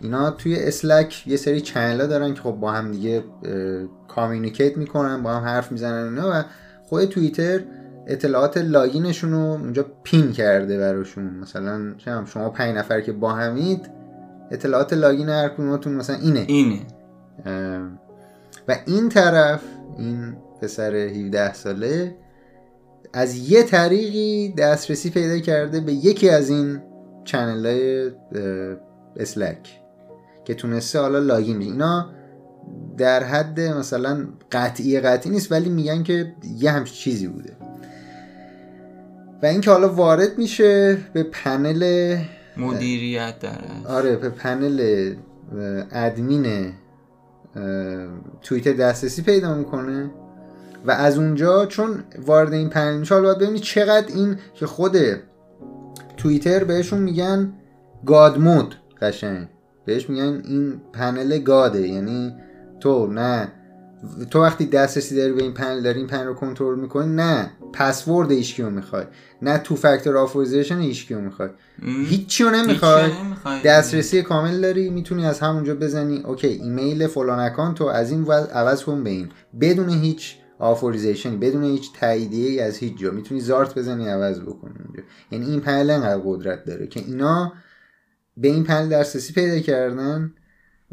[0.00, 3.24] اینا توی اسلک یه سری channel دارن که خب با هم دیگه
[4.14, 6.44] communicate می‌کنن با هم حرف می‌زنن اینا و
[6.82, 7.60] خود توییتر
[8.06, 11.24] اطلاعات login شون رو اونجا pin کرده براشون.
[11.24, 11.94] مثلا
[12.24, 13.90] شما پنج نفر که با همید
[14.50, 16.44] اطلاعات login هر کدومتون مثلا اینه.
[16.48, 16.80] اینه.
[18.68, 19.62] و این طرف
[19.98, 22.16] این پسر 17 ساله
[23.12, 26.82] از یه طریقی دسترسی پیدا کرده به یکی از این
[27.24, 28.10] چنل های
[29.16, 29.80] اسلک
[30.44, 31.68] که تونسته حالا لاگین بشه.
[31.68, 32.10] اینا
[33.00, 37.56] در حد مثلا قطعی قطعی نیست ولی میگن که یه همچین چیزی بوده.
[39.42, 42.16] و اینکه حالا وارد میشه به پنل
[42.56, 43.58] مدیریت در
[43.88, 45.14] آره به پنل
[45.92, 46.72] ادمین
[48.42, 50.10] توییتر دسترسی پیدا می‌کنه.
[50.86, 54.96] و از اونجا چون وارد این پنل میشه باید ببینید چقدر این که خود
[56.16, 57.52] توییتر بهشون میگن
[58.06, 59.48] god mode قشنگ.
[59.84, 62.34] بهش میگن این پنل god ه یعنی
[62.80, 63.52] تو نه.
[64.30, 67.50] تو وقتی دسترسی داری به این پنل داری این پنل رو کنترل می‌کنی نه.
[67.72, 69.04] پسورد ایشکیو می‌خوای
[69.42, 71.48] نه two factor authorization هیشکیو می‌خوای
[72.06, 73.10] هیچی رو نمی‌خوای.
[73.64, 76.22] دسترسی کامل داری می‌تونی از همونجا بزنی.
[76.26, 79.28] okay ایمیل فلان account تو از این عوض کن به این.
[79.60, 83.10] بدون هیچ authorization بدون هیچ تاییدیه از هیچ جا.
[83.10, 85.02] می‌تونی زارت بزنی عوض بکنی اونجا.
[85.30, 87.52] یعنی این پنل انقدر قدرت داره که اینا
[88.36, 90.34] به این پنل دسترسی پیدا کردن.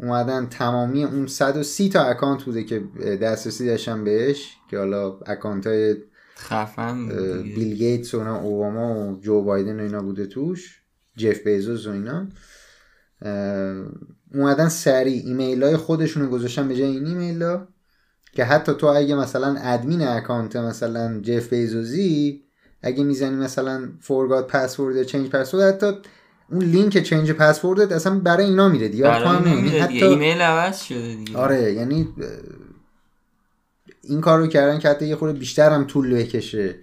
[0.00, 2.80] اومدن تمامی اون 130 تا account بوده که
[3.22, 5.96] دسترسی داشتن بهش که حالا account های
[6.38, 7.08] خفن
[7.42, 10.82] بیل گیتس و اوباما و جو بایدن و اینا بوده توش
[11.16, 12.28] جف بیزوس و اینا.
[14.34, 15.22] اومدن سریع.
[15.26, 17.68] ایمیل های خودشون رو گذاشتن به جای این ایمیل ها
[18.32, 22.42] که حتی تو اگه مثلا admin account مثلا جف بیزوزی
[22.82, 25.92] اگه می‌زنی مثلا forgot password یا change password حتی
[26.50, 29.10] اون لینک change password ت اصلا برای اینا میره دیگه.
[29.10, 31.38] حتی ایمیل عوض شده دیگه.
[31.38, 32.08] آره یعنی
[34.02, 36.74] این کار رو کردن که حتی یه خورده بیشتر هم طول بکشه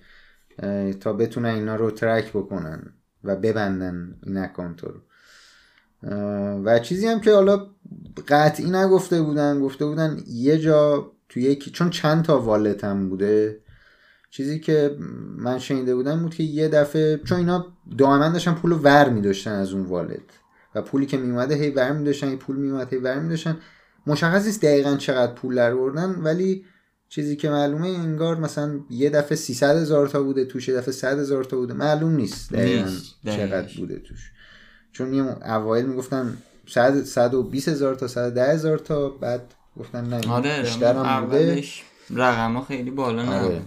[1.00, 4.94] تا بتونن اینا رو ترک بکنن و ببندن این اکانت رو.
[6.64, 7.68] و چیزی هم که حالا
[8.28, 13.60] قطعی نگفته بودن گفته بودن یه جا تو یکی چون چند تا والت هم بوده
[14.36, 14.98] چیزی که
[15.38, 17.66] من شنیده بودم بود که یه دفعه چون اینا
[17.98, 20.20] دائما داشتن پول رو ور می از اون والت.
[20.76, 23.38] و پولی که میومده هی ور می داشتن پول میومد هی ور می
[24.08, 26.66] مشخص نیست دقیقا چقدر پول در بردن ولی
[27.10, 31.20] چیزی که معلومه انگار مثلا یه دفعه 300 هزار تا بوده توش یه دفعه 100
[31.20, 31.74] هزار تا بوده.
[31.74, 32.90] معلوم نیست دقیقا
[33.26, 34.32] چقدر بوده توش.
[34.92, 40.62] چون یه اوایل می‌گفتن 100 120 هزار تا 110 هزار تا بعد گفتن نه آره
[40.62, 41.64] بیشتر هم بوده.
[42.10, 43.62] رقم خیلی بالا آره.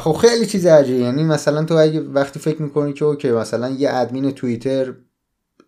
[0.00, 0.98] خب خیلی چیز عجیبه.
[0.98, 4.94] یعنی مثلا تو اگه وقتی فکر می‌کنی که اوکی مثلا یه ادمین توییتر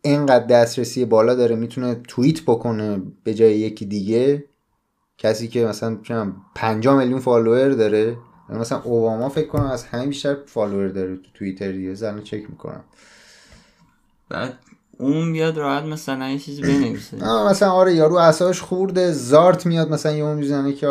[0.03, 4.45] اینقدر دسترسی بالا داره می‌تونه توییت بکنه به جای یکی دیگه
[5.19, 5.99] کسی که مثلا
[6.55, 8.17] 50 میلیون فالوور داره.
[8.49, 11.95] مثلا اوباما فکر کنم از همه بیشتر فالوور داره تو توییتر دیگه.
[11.95, 12.85] زن چک می‌کنم.
[14.29, 14.59] بعد
[14.99, 17.17] اون بیاد راحت مثلا یه چیزی بنویسه.
[17.49, 20.87] مثلا آره یارو اساش خورده زارت میاد مثلا یه اون می‌زنه که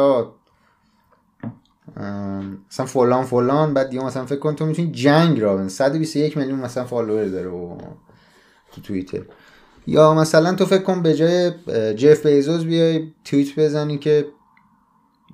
[2.69, 6.59] مثلا فلان فلان بعد دیگه مثلا فکر کن تو می‌تونی جنگ را بن 121 میلیون
[6.59, 7.77] مثلا فالوور داره و
[8.71, 9.21] تو توییتر.
[9.87, 11.51] یا مثلا تو فکر کن به جای
[11.93, 14.25] جف بیزوز بیای توییت بزنی که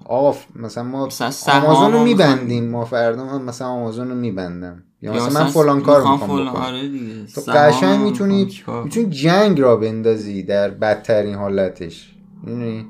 [0.05, 1.09] آقا مثلا ما
[1.47, 2.69] آمازون رو میبندیم.
[2.69, 4.83] ما فردا من مثلا آمازون رو میبندم.
[5.01, 6.89] یا, مثلا, من فلان کار می‌خوام آره
[7.35, 8.51] تو قشنگ می‌تونی
[8.83, 12.15] می‌تونی جنگ را بندازی در بدترین حالتش.
[12.43, 12.85] می‌دونی؟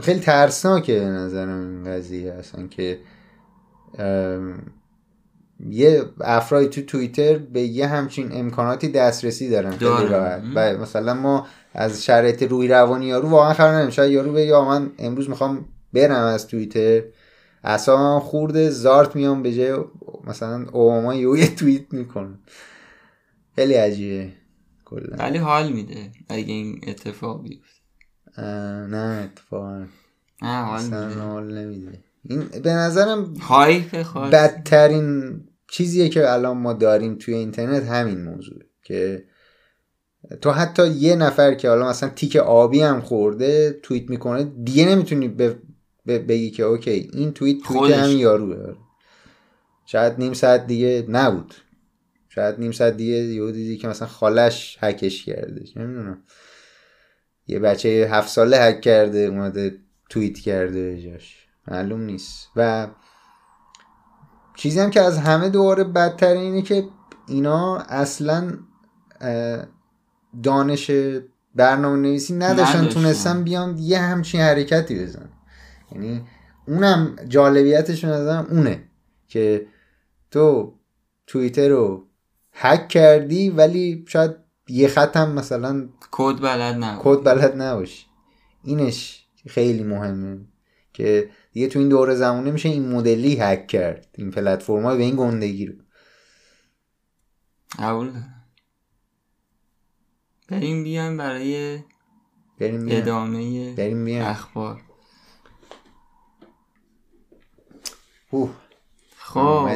[0.00, 3.00] خیلی ترسناکه به نظرم این قضیه اصلا که
[5.70, 10.42] یه افرادی تو توییتر به یه همچین امکاناتی دسترسی دارن خیلی راحت.
[10.54, 13.90] و مثلا ما از شرایط روی روانی یارو واقعا خبر نداریم.
[13.90, 17.02] شاید یارو به یا من امروز می‌خوام برم از توییتر.
[17.64, 19.84] اصلا خورده زارت میام به جای
[20.26, 22.38] مثلا اوباما یه توییت می‌کنه.
[23.56, 24.32] خیلی عجیبه
[24.84, 25.16] کلا.
[25.18, 27.75] ولی حال میده اگه این اتفاق بیفته.
[28.38, 29.86] نه اتفاقا.
[30.42, 31.98] نه حال نمیده.
[32.22, 39.24] این به نظرم هایپ بدترین چیزیه که الان ما داریم توی اینترنت همین موضوع که
[40.40, 45.28] تو حتی یه نفر که حالا مثلا تیک آبی هم خورده توییت می‌کنه دیگه نمی‌تونی
[46.06, 48.76] بگی که اوکی این توییت توییت هم یاروه.
[49.86, 51.54] شاید نیم ساعت دیگه نبود.
[52.28, 56.22] شاید نیم ساعت دیگه یه دیدی که مثلا خالش هکش کرده نمی‌دونم.
[57.46, 59.78] یه بچه هفت ساله هک کرده اومده
[60.10, 61.46] توییت کرده جاش.
[61.68, 62.48] معلوم نیست.
[62.56, 62.88] و
[64.56, 66.88] چیزی هم که از همه دوباره بدتر اینه که
[67.28, 68.52] اینا اصلا
[70.42, 70.90] دانش
[71.54, 72.88] برنامه نویسی نداشتن.
[72.88, 75.28] تونستن بیان یه همچین حرکتی بزن
[75.92, 76.26] یعنی
[76.68, 78.82] اونم جالبیتش نظرم اونه
[79.28, 79.66] که
[80.30, 80.74] تو
[81.26, 82.06] توییتر رو
[82.52, 88.06] هک کردی ولی شاید یه خط هم مثلا کد بلد نباشی کد بلد نباشی
[88.64, 90.40] اینش خیلی مهمه
[90.92, 94.08] که دیگه تو این دوره زمانه میشه این مدلی هک کرد.
[94.18, 95.74] این پلتفرم های به این گندگی رو.
[97.78, 98.12] اول
[100.48, 101.78] بریم بیان برای
[102.58, 104.80] بریم ادامه بریم اخبار.
[108.30, 108.50] اوه.
[109.16, 109.68] خب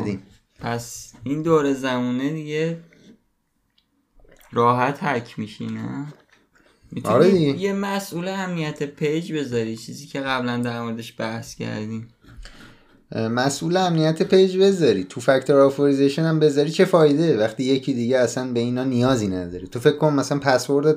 [0.59, 2.90] پس این دور زمونه دیگه
[4.53, 6.07] راحت هک میشی نه
[6.93, 12.09] می‌تونی آره یه مسئول امنیت page بذاری چیزی که قبلا در موردش بحث کردیم.
[13.15, 15.05] مسئول امنیت page بذاری.
[15.05, 19.67] two factor authorization هم بذاری چه فایده؟ وقتی یکی دیگه اصلا به اینا نیازی نداری
[19.67, 20.97] تو فکر کن مثلا پسورد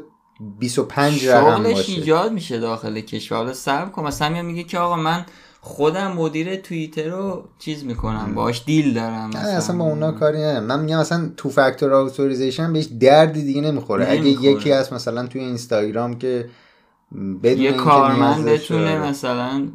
[0.59, 1.91] 25 رقم باشه.
[1.91, 3.37] ایجاد میشه داخل کشور.
[3.37, 5.25] حالا صبر کن مثلا میگه که آقا من
[5.65, 9.41] خودم مدیر توییتر رو چیز می‌کنم باش deal دارم مثلا.
[9.41, 10.60] اصلا با اونا کاری نه.
[10.60, 14.08] من میگم مثلا two factor authorization بهش دردی دیگه نمی‌خوره.
[14.10, 16.49] اگه یکی هست مثلا توی اینستاگرام که
[17.43, 19.67] بدون یه کارمند بتونه مثلا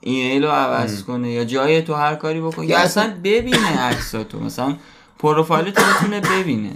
[0.00, 2.66] ایمیل رو عوض کنه یا جای تو هر کاری بکنه.
[2.66, 4.40] یا اصلا ببینه عکساتو.
[4.40, 4.76] مثلا
[5.18, 6.72] پروفایل تو بتونه ببینه.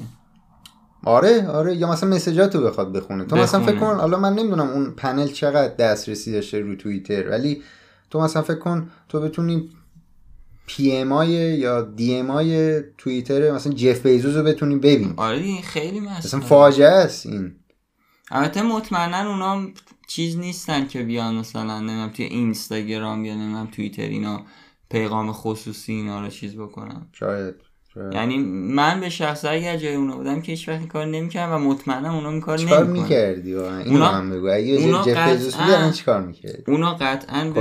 [1.04, 1.76] آره آره.
[1.76, 3.24] یا مثلا message اتو بخواد بخونه.
[3.24, 3.76] تو مثلا بخونه.
[3.76, 7.62] فکر کن حالا من نمی‌دونم اون پنل چقدر دسترسی داشته رو توییتر ولی
[8.10, 9.70] تو مثلا فکر کن تو بتونی
[10.66, 15.14] PM های یا DM های توییتر مثلا جف بیزوس رو بتونی ببینی.
[15.16, 17.56] آره خیلی مثلا مسئله فاجعه است این.
[18.30, 19.68] البته مطمئنا اونا
[20.08, 24.44] چیز نیستن که بیان مثلا نمی‌دونم توی اینستاگرام یا نمی‌دونم توییتر اینا
[24.90, 27.08] پیغام خصوصی اینا رو چیز بکنن.
[27.12, 27.54] شاید,
[27.94, 28.12] شاید.
[28.14, 28.38] یعنی
[28.74, 32.30] من به شخص اگر جای اونا بودم که هیچ وقت کار نمی‌کردم و مطمئنم اونا
[32.30, 33.02] این کار چیکار نمی‌کنن.
[33.02, 34.46] می‌کردی؟ اونا- هم بگو.
[34.46, 37.52] اگه اونا قطعاً- چیکار می‌کردی؟ اونا قطعا.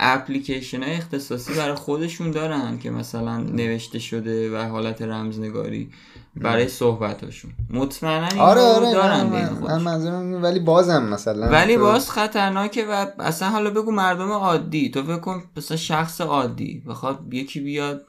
[0.00, 5.88] اپلیکیشن های اختصاصی برای خودشون دارن که مثلا نوشته شده و حالت رمزنگاری
[6.36, 7.50] برای صحبتاشون.
[7.70, 13.70] مطمئنا آره آره دارن من- من ولی بازم مثلا ولی باز خطرناکه و اصلا حالا
[13.70, 18.06] بگو مردم عادی تو فکر کن مثلا شخص عادی بخواد یکی بیاد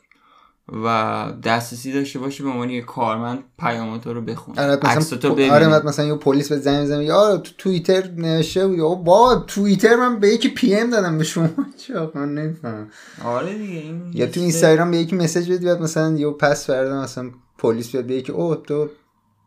[0.73, 4.61] و دسترسی داشته باشه به عنوان یه کارمند پیاماتو رو بخونه.
[4.61, 8.77] آره مثلا ببینه آره مثلا یه پلیس به زنگ بزنه یا تو توییتر نوشته بود
[8.77, 11.49] یا با توییتر من به یکی پی ام دادم به شما.
[11.87, 12.91] چه من نمی‌فهمم.
[13.25, 17.01] آره دیگه این یا تو اینستاگرام به یکی مسیج بدی بعد مثلا یه پس فردا
[17.01, 18.89] مثلا پلیس بیاد بگه که او تو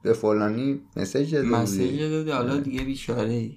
[0.03, 3.57] به فلانی مسیج داده مسیج بودی داده حالا دیگه بیچاره ای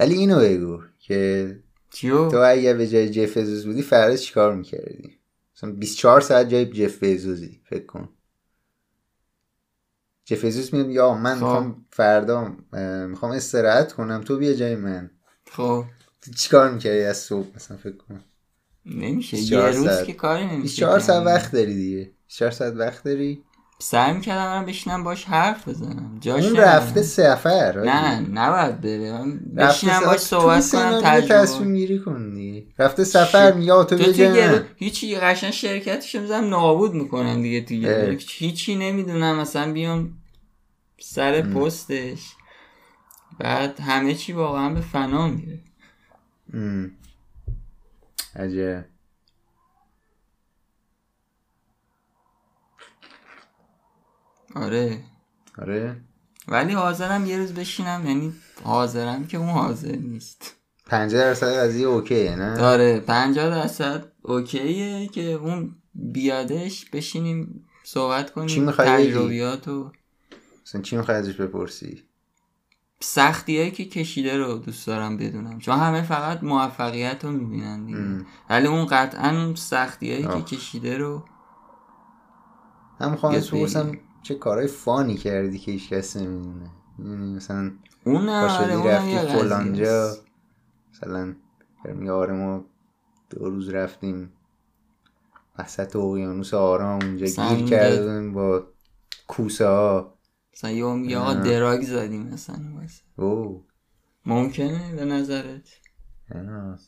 [0.00, 1.56] ولی اینو بگو که
[1.90, 5.17] چیو؟ تو اگه به جای جف بزوس بودی فردا چیکار می‌کردی؟
[5.58, 8.08] مثلا 24 ساعت جای جف بزوسی فکر کن.
[10.24, 11.42] جف بزوس میاد یا من خب.
[11.44, 12.56] می‌خوام فردا
[13.06, 15.10] می‌خوام استراحت کنم تو بیا جای من.
[15.50, 15.84] خب.
[16.22, 18.24] تو چیکار می‌کردی از صبح؟ مثلا فکر کن.
[18.86, 20.06] نمیشه 24 یه روز ساعت.
[20.06, 21.26] که کاری نمیشه 24 ساعت.
[21.26, 22.12] وقت داری دیگه.
[22.26, 23.44] 24 ساعت وقت داری.
[23.80, 26.56] سعی می‌کردم من بشینم باش حرف بزنم جاش اون.
[26.56, 27.88] رفته سفر حاجی.
[27.90, 29.24] نه نباید بره
[29.56, 30.00] بشینم.
[30.00, 33.96] باش صحبت کنم تجربه گیری کن دیگه رفته سفر یا تو.
[33.96, 37.60] رو- هیچی قشن شرکتش می‌زنم نابود می‌کنن دیگه.
[38.10, 38.18] رو.
[38.28, 40.18] هیچی نمی‌دونم مثلا بیام
[41.00, 42.20] سر پستش
[43.38, 45.58] بعد همه چی واقعا به فنا میره.
[48.36, 48.84] عجب
[54.62, 54.98] آره
[55.58, 55.96] آره
[56.48, 58.32] ولی حاضرم یه روز بشینم یعنی
[58.64, 60.54] حاضرم که اون حاضر نیست
[60.86, 68.32] 50 درصد قضیه اوکیه نه آره 50 درصد اوکیه که اون بیادش بشینیم صحبت چی
[68.32, 69.92] کنیم می‌خوای بگی؟ تجربیات و
[70.66, 72.02] مثلا چی می‌خوای ازش بپرسی
[73.00, 78.26] سختی هایی که کشیده رو دوست دارم بدونم چون همه فقط موفقیت رو می‌بینن دیگه.
[78.50, 80.44] ولی اون قطعا اون سختی هایی آه.
[80.44, 81.24] که کشیده رو
[83.00, 83.98] هم ازش بپرسم.
[84.28, 86.70] چه کارهای فانی کردی که هیچ کس نمی‌دونه
[87.36, 87.72] مثلا
[88.04, 90.16] اون نه آره رفتی یه فلانجا.
[90.92, 91.34] مثلا
[91.84, 92.64] میگه آره ما
[93.30, 94.32] دو روز رفتیم
[95.58, 98.66] وسط اقیانوس آرام اونجا گیر بودیم با
[99.28, 100.18] کوسه ها
[100.52, 101.42] مثلا یه میگه آقا آه.
[101.42, 102.86] دراگ زدیم مثلا.
[103.16, 103.66] او
[104.26, 105.68] ممکنه به نظرت.
[106.34, 106.78] من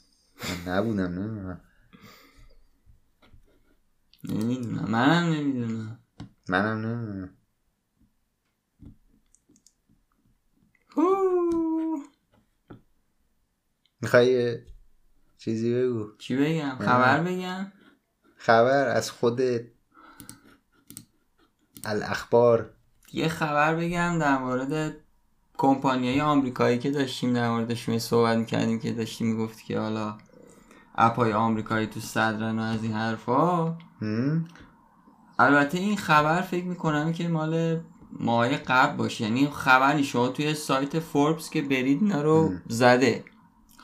[0.66, 1.60] نبودم نمی‌دونم
[4.24, 5.98] نمی‌دونم منم نمی‌دونم
[6.50, 7.30] منم نمی‌دونم
[14.00, 14.58] می‌خوای
[15.38, 17.72] چیزی بگو؟ چی بگم؟ خبر بگم؟
[18.36, 19.64] خبر از خودت
[21.84, 22.74] الاخبار.
[23.12, 24.96] یه خبر بگم در مورد
[25.58, 30.18] کمپانیای آمریکایی که داشتیم در موردشون صحبت می‌کردیم که داشتیم می‌گفت که حالا
[30.94, 33.78] اپای آمریکایی تو صدرن و از این حرفا؟
[35.40, 37.80] البته این خبر فکر می‌کنم که مال
[38.12, 39.24] ماهای قبل باشه.
[39.24, 43.24] یعنی خبری شما توی سایت فوربس که برید اینا رو زده.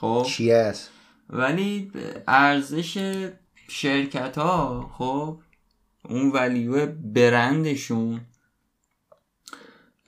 [0.01, 0.91] خب؟ چی است
[1.31, 1.93] ولی
[2.29, 3.19] ارزش
[3.69, 5.39] شرکت ها خب؟
[6.09, 8.21] اون ولیو برندشون.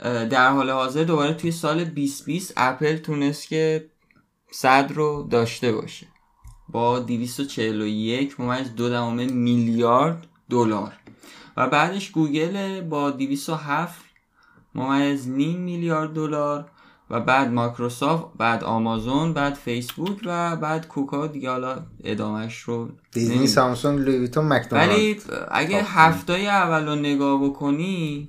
[0.05, 3.91] در حال حاضر دوباره توی سال 2020 اپل تونست که
[4.51, 6.07] صد رو داشته باشه.
[6.69, 10.98] با 241 ممیز دو میلیارد دلار.
[11.59, 14.05] و بعدش گوگل با 207
[14.75, 16.71] ممیز نیم میلیارد دلار
[17.11, 23.47] و بعد مایکروسافت بعد آمازون بعد فیسبوک و بعد کوکا دیگه حالا ادامهش رو دیزنی.
[23.47, 25.89] سامسونگ لوی ویتون مکدونالد ولی اگه خب.
[25.89, 28.27] هفتای اول رو نگاه بکنی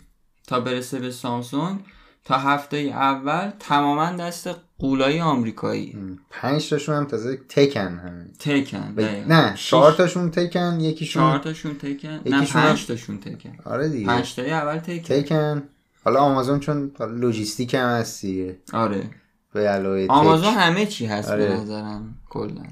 [0.47, 1.79] تا برسه به سامسونگ
[2.25, 4.49] تا هفته اول تماما دست
[4.79, 5.95] قولای آمریکایی.
[6.29, 8.27] پنج تاشون هم تازه تکن همین.
[8.39, 9.01] تکن ب-.
[9.27, 13.51] نه چهار تاشون تکن یکیشون چهار تاشون تکن نه پنج تاشون تکن.
[13.65, 14.07] آره دیگه.
[14.07, 15.21] پنج تای اول tech ن.
[15.21, 15.63] tech ن.
[16.03, 18.57] حالا آمازون چون لوجیستیک هم هست دیگه.
[18.73, 19.09] آره.
[19.53, 20.11] به علاوه tech.
[20.11, 21.47] آمازون همه چی هست آره.
[21.47, 22.63] به نظرم کلا.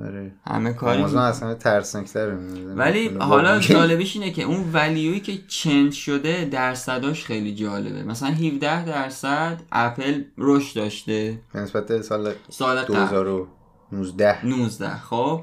[0.00, 0.34] آره.
[0.46, 2.34] همه کاری آمازون اصلا ترسناکتره
[2.74, 8.02] ولی حالا جالبش اینه که اون value ی که change شده درصداش خیلی جالبه.
[8.02, 11.40] مثلا 17 درصد اپل رشد داشته.
[11.54, 12.94] نسبت سال سال قبل.
[12.94, 15.42] 2019 19 خب.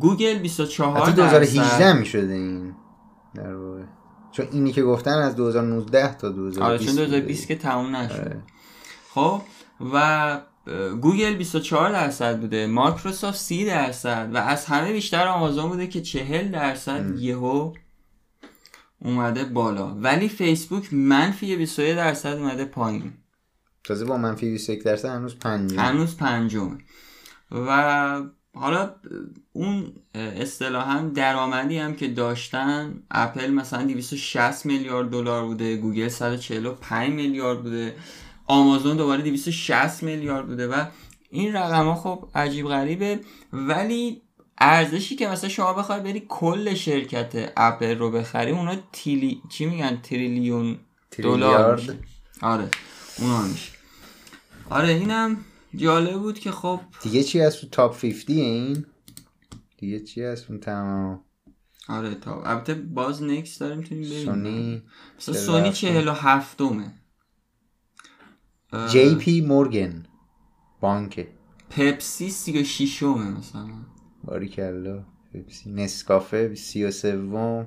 [0.00, 1.38] گوگل 24 حتی درصد.
[1.38, 2.74] 2018 می‌شده این
[3.34, 3.82] در واقع.
[4.32, 8.36] چون اینی که گفتن از 2019 تا 2020 آره چون 2020 که تموم نشد
[9.14, 9.42] خب.
[9.92, 10.40] و
[11.00, 16.50] گوگل 24 درصد بوده مایکروسافت 30 درصد و از همه بیشتر آمازون بوده که 40
[16.50, 17.72] درصد یهو
[18.98, 19.94] اومده بالا.
[19.94, 23.12] ولی فیسبوک منفی 21 درصد اومده پایین.
[23.84, 26.78] تازه با منفی 21 درصد هنوز 5 هنوز پنجم
[27.50, 28.22] و
[28.54, 28.94] حالا
[29.52, 37.62] اون اصطلاحا درآمدی هم که داشتن اپل مثلا 260 میلیارد دلار بوده گوگل 145 میلیارد
[37.62, 37.94] بوده.
[38.50, 40.84] آمازون دوباره 260 میلیارد بوده و
[41.30, 43.20] این رقم ها خب عجیب غریبه.
[43.52, 44.22] ولی
[44.58, 50.00] ارزشی که مثلا شما بخوای بری کل شرکت اپل رو بخری اونا تیلی چی میگن؟
[50.02, 50.78] تریلیون
[51.18, 51.82] دلار
[52.42, 52.68] آره
[53.18, 53.72] اونا میشه.
[54.70, 55.36] آره اینم
[55.74, 58.86] جالب بود که خب دیگه چی از تو top 50 این؟
[59.78, 61.20] دیگه چی از اون تمام؟
[61.88, 64.82] آره تا البته باز نکس داریم می‌تونیم ببینیم سونی
[65.18, 66.99] مثلا سونی رفتم؟ 47 دومه
[68.88, 70.06] جی پی مورگن
[70.80, 71.28] بانک
[71.70, 73.68] پپسی 36 اومه مثلا.
[74.24, 75.04] باریکلا
[75.34, 75.70] پپسی.
[75.70, 77.66] نسکافه سی و سوم.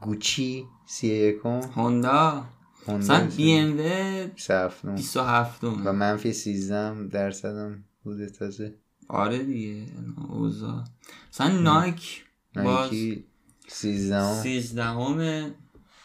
[0.00, 1.60] گوچی سی و یکم.
[1.60, 2.44] هوندا.
[2.88, 8.74] مثلا بی ام و 27 27 و منفی 13 درصدم بوده تازه.
[9.08, 9.86] آره دیگه
[10.28, 10.84] اوزا
[11.32, 12.24] مثلا نایک
[12.54, 13.24] باز نایکی
[13.68, 15.54] 13 13 همه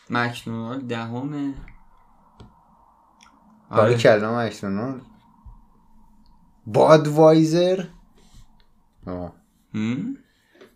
[0.09, 1.53] مکدونالد دهمه.
[3.69, 3.97] آره.
[3.97, 5.01] کلام مکدونالد
[6.65, 7.83] بادوایزر.
[9.05, 9.33] آه.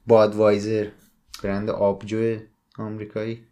[0.07, 0.89] بادوایزر.
[1.43, 2.37] برند آبجو
[2.77, 3.43] آمریکایی.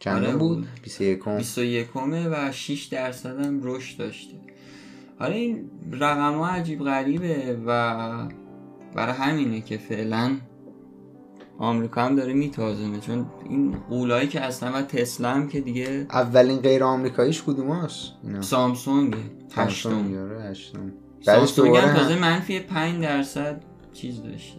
[0.00, 0.68] چند آره بود؟ بود.
[0.82, 4.40] 21 21 و 6 درصد هم رشد داشته.
[5.20, 8.28] آره این رقم ها عجیب غریبه و
[8.94, 10.36] برای همینه که فعلا
[11.58, 16.58] آمریکا هم داره میتازمه چون این قولایی که اصلا و تسلا هم که دیگه اولین
[16.58, 19.14] غیر آمریکاییش کدوم هست اینا؟ سامسونگ
[19.54, 20.92] هشتم.
[21.20, 24.58] سامسونگ، آره، هم تازه منفی 5 درصد چیز داشته.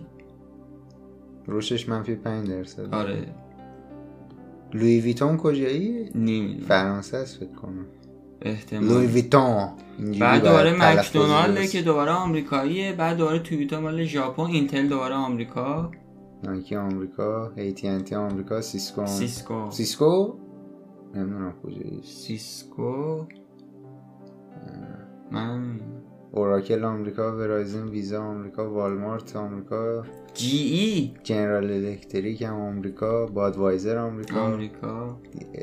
[1.45, 2.93] روشش منفی 5 درصد.
[2.93, 3.27] آره.
[4.73, 6.67] Louis Vuitton کجایی؟ نمی‌دونم.
[6.67, 7.85] فرانسه است فکر کنم.
[8.41, 9.69] لوی احتمال ویتون.
[9.97, 10.95] اینجوری بعد دوباره
[11.55, 11.71] درست.
[11.71, 15.91] که دوباره آمریکاییه بعد دوباره تویوتا مال ژاپن اینتل دوباره آمریکا.
[16.45, 19.05] نایکی آمریکا AT&T آمریکا سیسکو.
[19.05, 19.71] سیسکو.
[19.71, 20.33] سیسکو؟
[21.15, 22.01] نمی‌دونم کجایی.
[22.03, 23.25] سیسکو؟
[25.31, 25.79] من
[26.31, 34.41] اوراکل آمریکا ورایزن ویزا آمریکا والمارت آمریکا جی ای؟ جنرال الکتریک هم آمریکا بادوایزر آمریکا.
[34.41, 35.17] آمریکا.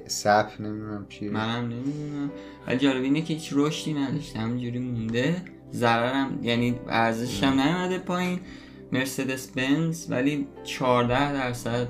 [0.07, 1.31] SAP نمی‌دونم چیه.
[1.31, 2.31] منم نمی‌دونم.
[2.67, 4.39] ولی جالب اینه که هیچ رشدی نداشته.
[4.39, 5.37] همینجوری مونده.
[5.73, 8.41] ضررم یعنی ارزشش هم نیومده پایین.
[8.93, 11.89] مرسدس بنز ولی 14 درصد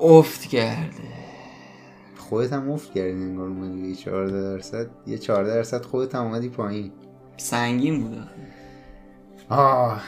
[0.00, 1.18] افت کرده.
[2.16, 4.86] خودت هم افت کردی انگار اومدی یه 14 درصد.
[5.06, 6.92] یه 14 درصد خودت هم اومدی پایین.
[7.36, 8.28] سنگین بود.
[9.48, 10.00] آه.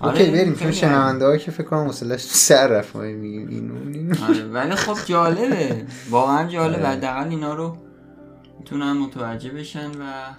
[0.00, 0.54] آره، اوکی بریم.
[0.54, 2.96] چون شنونده ها که فکر کنم حوصله‌اش تو سر رفت.
[2.96, 4.16] ما میگیم این.
[4.28, 5.86] آره ولی خب جالبه.
[6.10, 6.78] واقعا جالبه.
[6.78, 6.86] آره.
[6.88, 7.76] حداقل اینا رو
[8.58, 10.34] می‌تونن متوجه بشن و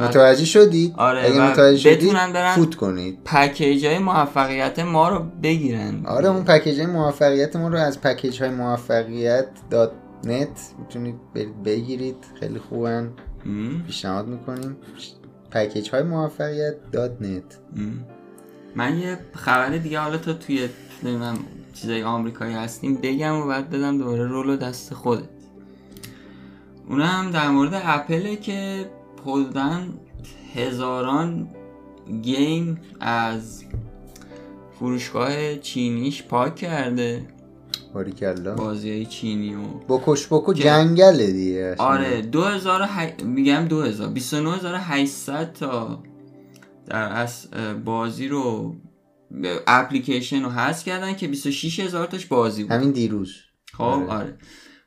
[0.00, 3.18] متوجه شدید آره، اگه متوجه شدید بتونن برن- فوت کنید.
[3.24, 6.06] package های موفقیت ما رو بگیرن.
[6.06, 9.92] آره اون package های موفقیت ما رو از package های موفقیت dot
[10.24, 10.48] net
[10.78, 12.16] می‌تونید برید بگیرید.
[12.40, 13.10] خیلی خوبن؟
[13.86, 14.76] پیشنهاد می‌کنیم.
[15.50, 17.58] package های موفقیت dot net.
[18.76, 20.68] من یه خبر دیگه حالا تا توی
[21.02, 21.38] نمی‌دونم
[21.74, 25.22] چیزای آمریکایی هستیم بگم و بعد بدم دوباره role و دست خودت.
[26.88, 28.86] اونم در مورد اپله که
[29.24, 29.80] حدودا
[30.54, 31.48] هزاران
[32.22, 33.64] گیم از
[34.78, 37.26] فروشگاه چینیش پاک کرده.
[37.94, 38.54] باریکلا.
[38.54, 41.74] بازی های چینی و بکش بکو جنگله دیگه.
[41.78, 43.22] آره 2000 و ه...
[43.24, 46.02] میگم 2000 29800 تا
[46.86, 48.74] در اه، بازی رو
[49.66, 52.72] اپلیکیشن رو هست کردن که 26000 تاش بازی بود.
[52.72, 53.34] همین دیروز.
[53.72, 54.06] خب آره.
[54.06, 54.38] آره.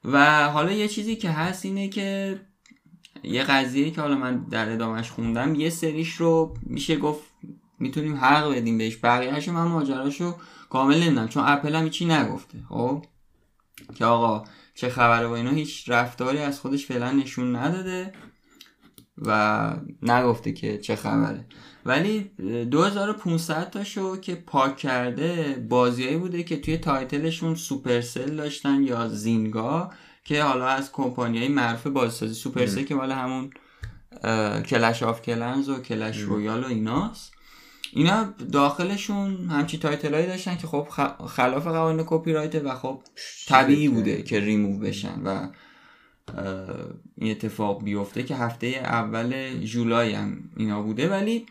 [0.05, 2.39] و حالا یه چیزی که هست اینه که
[3.27, 7.23] یه قضیه که حالا من در ادامهش خوندم یه سریش رو میشه گفت
[7.79, 10.35] می‌تونیم حق بدیم بهش بقیهش من ماجراشو
[10.69, 13.05] کامل نمی‌دونم چون اپل هم هیچی نگفته خب؟
[13.95, 14.43] که آقا
[14.75, 18.13] چه خبره و اینا هیچ رفتاری از خودش فعلا نشون نداده
[19.17, 21.45] و نگفته که چه خبره.
[21.85, 22.19] ولی
[22.71, 29.91] 2500 تاشو که پاک کرده بازیایی بوده که توی تایتلشون سوپرسل داشتن یا زینگا
[30.25, 33.49] که حالا از کمپانیای معروف بازی‌سازی Supercell که مال همون
[34.63, 37.33] Clash of Clans و Clash Royale و ایناست.
[37.93, 40.87] اینا داخلشون همچی title هایی داشتن که خب
[41.27, 43.01] خلاف قوانین کپی رایت و خب
[43.47, 45.47] طبیعی بوده که ریموو بشن و
[47.15, 51.09] این اتفاق بیفته که هفته اول جولای هم اینا بوده.
[51.09, 51.45] ولی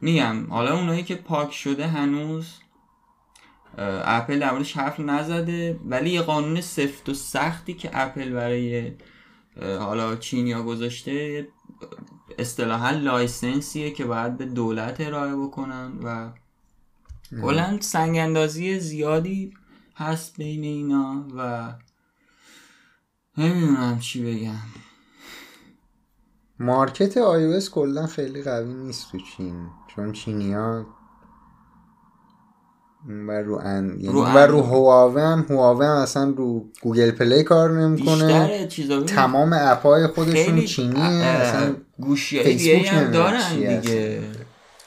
[0.00, 2.46] میگم حالا اونایی که پاک شده هنوز
[3.78, 8.92] اپل درموردش حرف نزده ولی یه قانون سفت و سختی که اپل برای
[9.60, 11.48] حالا چینیا گذاشته
[12.38, 16.30] اصطلاحا license یه که باید به دولت ارائه بکنن و
[17.42, 19.54] کلا سنگ اندازی زیادی
[19.96, 21.72] هست بین اینا و
[23.38, 24.58] نمی‌دونم چی بگم.
[26.58, 30.86] market آی کلا خیلی قوی نیست تو چین چون چینیا
[33.08, 37.80] و رو ان یعنی و رو هواوی هم هواوی هم اصلا رو Google Play کار
[37.80, 38.68] نمی‌کنه.
[39.06, 41.04] تمام app ای خودشون چینیه.
[41.04, 44.20] اصلا گوشی های دیگه هم دارن دیگه.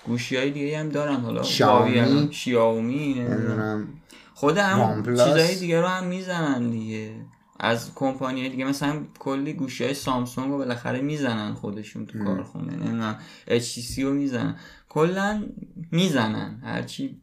[0.07, 1.15] گوشی های دیگه هم دارن.
[1.15, 3.87] حالا شیائومی شیائومی نمی‌دونم.
[4.33, 7.11] خود هم چیزای دیگه رو هم می‌زنن دیگه.
[7.59, 8.65] از کمپانی دیگه.
[8.65, 12.71] مثلا کلی گوشی های سامسونگ رو بالاخره می‌زنن خودشون تو کارخونه.
[12.75, 13.19] نمی‌دونم.
[13.47, 14.55] HTC رو می‌زنن.
[14.89, 15.43] کلا
[15.91, 16.61] می‌زنن.
[16.63, 17.21] هرچی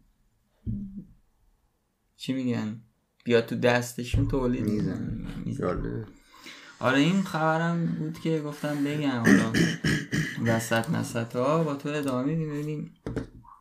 [2.16, 2.80] چی میگن؟
[3.24, 5.26] بیا تو دستشون تولید می‌زنن
[6.80, 9.52] آره این خبرم بود که گفتم بگم حالا.
[10.44, 12.48] وسط نسط ها با تو ادامه میدیم.
[12.48, 12.94] ببینیم.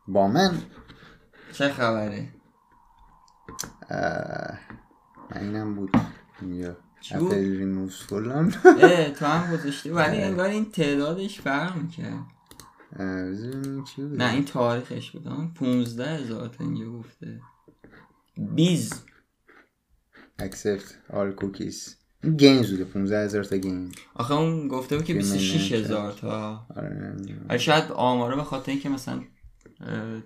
[0.08, 0.58] با من؟
[1.52, 2.28] چه خبره؟
[5.30, 5.90] من اینم بود.
[6.42, 6.76] یا
[7.10, 8.50] اپل فلان
[9.18, 9.90] تو هم گذاشتی.
[9.90, 12.33] ولی انگار این تعدادش فرق می‌کرد.
[13.00, 17.40] نه این تاریخش بود 15 هزار تا اینجا گفته.
[18.36, 19.04] بیز.
[20.42, 21.94] Accept all cookies.
[22.36, 26.66] Games بوده 15 هزار تا game آخه اون گفته بود که 26 هزار تا.
[26.76, 29.22] آره شاید آماره به خاطر اینکه مثلا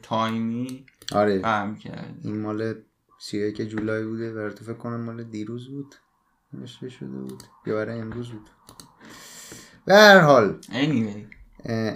[0.02, 1.38] time ی آره.
[1.38, 2.74] برم کرد این مال
[3.20, 5.94] 31 جولای بوده و فکر کنم مال دیروز بود.
[6.52, 7.42] نوشته شده بود.
[7.66, 8.50] یا برای امروز بود.
[9.84, 10.60] به هر حال.
[10.60, 11.37] Anyway.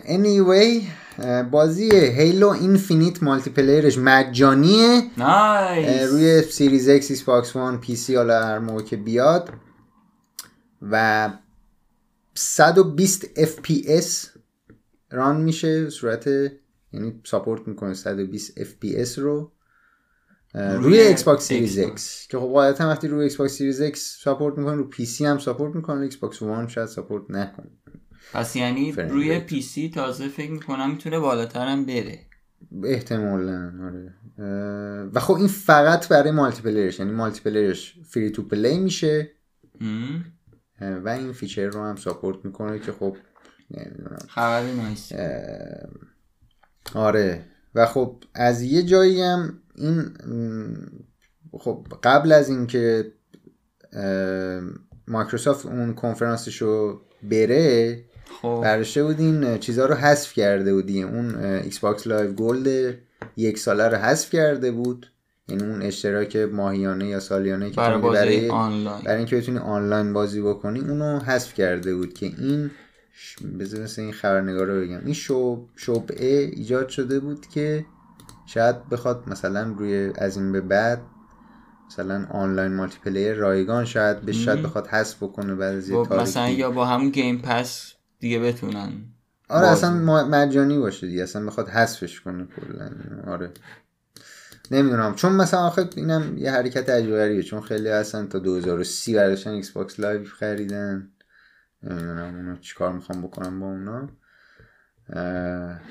[0.04, 0.82] Anyway
[1.50, 5.02] بازی Halo Infinite multiplayer ش مجانیه
[6.10, 9.50] روی Series X Xbox One PC حالا هر موقع که بیاد.
[10.82, 11.30] و
[12.34, 14.38] 120 FPS
[15.10, 16.26] run میشه صورت
[16.92, 19.52] یعنی support می‌کنه 120 FPS رو.
[20.54, 24.84] روی Xbox Series X که خب قاعدتا وقتی روی Xbox Series X support می‌کنه رو
[24.84, 27.70] PC هم support می‌کنه Xbox One شاید support نکنه.
[28.32, 32.18] پس یعنی روی PC تازه فکر می‌کنم می‌تونه بالاتر هم بره.
[32.84, 34.14] احتمالا آره.
[35.14, 39.30] و خب این فقط برای multiplayer ش یعنی multiplayer ش free to play میشه
[40.80, 43.16] و این feature رو هم support می‌کنه که خب
[43.70, 44.18] نمی‌دونم.
[44.28, 45.12] خبر nice
[46.94, 47.44] آره.
[47.74, 50.16] و خب از یه جایی هم این
[51.52, 53.12] خب قبل از اینکه
[55.08, 58.04] مایکروسافت اون کنفرانسش رو بره
[58.42, 58.60] خب.
[58.62, 61.02] برداشته بود این چیزها رو حذف کرده بودی.
[61.02, 62.94] اون Xbox Live Gold
[63.36, 65.06] یک ساله رو حذف کرده بود.
[65.48, 69.04] یعنی اون اشتراک ماهیانه یا سالیانه که برای, برای آنلاین.
[69.04, 72.70] برای اینکه بتونی آنلاین بازی بکنی اونو حذف کرده بود که این
[73.58, 75.04] بذار مثل این خبرنگار رو بگم.
[75.04, 77.84] این شو شبهه ایجاد شده بود که
[78.46, 81.02] شاید بخواد مثلا روی از این به بعد
[81.86, 86.86] مثلا آنلاین multiplayer رایگان شاید به شاید بخواد حذف بکنه بعد از مثلا یا با
[86.86, 87.91] همون Game Pass
[88.22, 88.92] دیگه بتونن
[89.48, 89.90] آره اصلا
[90.24, 92.90] مجانی باشه دیگه اصلا بخواد حذفش کنه کلا.
[93.26, 93.50] آره.
[94.70, 95.14] نمی‌دونم.
[95.14, 100.24] چون مثلا آخه اینم یه حرکت عجیبه چون خیلی اصلا تا 2030 برداشتن Xbox Live
[100.24, 101.08] خریدن.
[101.82, 104.08] نمی‌دونم اونو چیکار می‌خوام بکنم با اونا.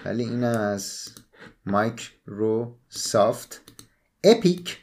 [0.06, 1.08] ولی اینم از
[1.66, 3.62] Microsoft
[4.24, 4.78] Epic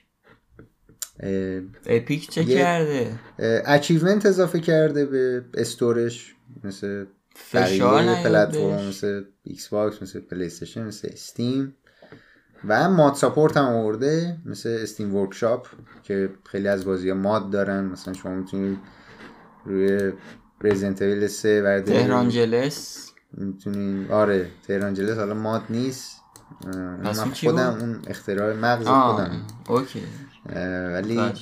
[1.87, 3.19] Epic چه کرده؟
[3.67, 6.35] achievement اضافه کرده به store ش
[6.65, 7.07] مثل
[7.39, 11.75] فشار پلتفرم مثل Xbox مثل PlayStation مثل Steam.
[12.69, 15.67] و mod support هم آورده مثل Steam Workshop
[16.03, 17.85] که خیلی از بازی ها mod دارن.
[17.85, 18.79] مثلا شما می‌تونید
[19.65, 20.13] روی
[20.61, 23.11] رزنت ایول 3 ورده تهران جلس.
[23.33, 26.21] می‌تونین آره تهران جلس حالا ماد نیست.
[27.03, 29.47] من خودم اون اختراع مغز خودم.
[29.69, 30.03] اوکی.
[30.93, 31.33] ولی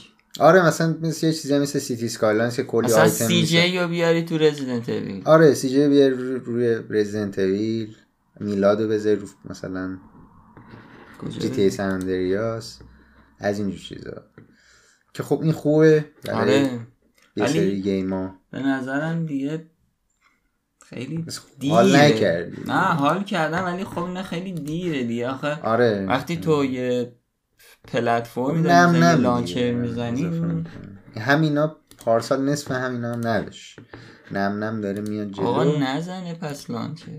[0.40, 3.68] آره مثلا مثل یه چیزی مثل سیتی سکایلاینز که کلی آیتم سی میشه.
[3.68, 7.96] جی رو بیاری تو رزیدنت اویل آره سی جی بیار رو- روی رزیدنت اویل
[8.40, 9.98] میلادو بذار رو مثلا
[11.28, 12.78] جی تی سن اندریاس
[13.38, 14.22] از اینجور چیزا.
[15.14, 16.80] که خب این خوبه برای آره.
[17.36, 19.66] یه سری gameا به نظرم دیگه
[20.86, 21.24] خیلی
[21.58, 21.74] دیره.
[21.74, 22.62] حال نکردی.
[22.66, 25.28] نه حال کردم ولی خب نه خیلی دیره دیگه.
[25.28, 26.06] آخه آره.
[26.08, 27.12] وقتی تو یه
[27.86, 29.14] پلتفرمی داری یه دیگه.
[29.16, 30.42] launcher می‌زنی.
[31.20, 33.78] همینا پارسال نصف همینا هم نداشت.
[34.32, 35.46] نم نم داره میاد جلو.
[35.46, 37.12] آقا نزنه پس launcher.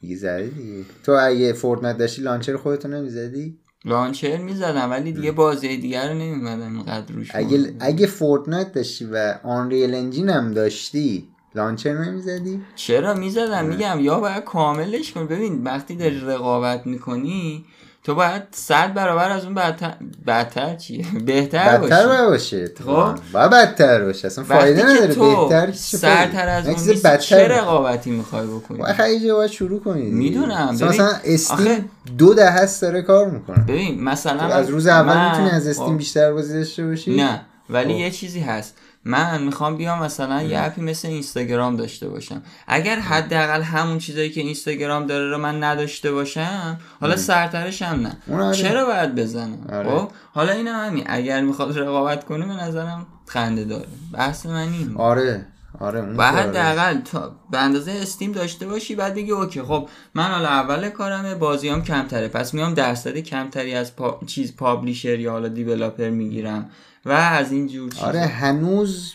[0.00, 0.84] دیگه زده دیگه.
[1.04, 6.76] تو اگه Fortnite داشتی launcher خودتو نمی‌زدی؟ launcher می‌زدم ولی دیگه بازی دیگر رو نمیومدم
[6.76, 7.74] اینقدر روش اگه.
[7.80, 14.44] اگه Fortnite داشتی و Unreal Engine هم داشتی launcher نمی‌زدی؟ چرا می‌زدم؟ میگم یا باید
[14.44, 15.26] کاملش کن.
[15.26, 17.64] ببین وقتی داری رقابت می‌کنی
[18.04, 19.94] تو باید صد برابر از اون بدتر
[20.26, 23.14] بدتر چیه بهتر بدتر باشی باشه اتفاقاً.
[23.14, 23.20] خب.
[23.32, 28.82] باید بدتر باشه اصلا فایده نداره بهتر سرتر از؟ اون چه بدتر رقابتی می‌خوای بکنی
[28.82, 30.02] آخه یه جا باید شروع کنی.
[30.10, 30.68] می‌دونم.
[30.72, 31.84] مثلا, ببین، مثلا Steam آخه-
[32.18, 35.86] دو دهه است داره کار می‌کنه ببین مثلا از روز اول من- می‌تونی از استیم
[35.86, 37.40] خب، بیشتر بازی داشته باشی نه
[37.70, 38.00] ولی خب.
[38.00, 38.74] یه چیزی هست
[39.04, 42.42] من می‌خوام بیام مثلا یه اپی مثل اینستاگرام داشته باشم.
[42.66, 48.16] اگر حداقل همون چیزایی که اینستاگرام داره رو من نداشته باشم حالا سرترش هم نه.
[48.44, 48.56] آره.
[48.56, 49.90] چرا باید بزنم؟ آره.
[49.90, 51.04] خب حالا این هم همین.
[51.06, 53.88] اگر می‌خواد رقابت کنه به نظرم خنده داره.
[54.12, 55.46] بحث من این آره.
[55.78, 56.20] آره اون.
[56.20, 59.62] حداقل تا به اندازه Steam داشته باشی بعد دیگه اوکی.
[59.62, 62.28] خب من حالا اول کارمه بازیام کمتره.
[62.28, 64.20] پس میام درصد کمتری از پا...
[64.26, 66.70] چیز publisher یا حالا developer می‌گیرم.
[67.04, 68.06] و از این جور چیزا.
[68.06, 69.14] آره هنوز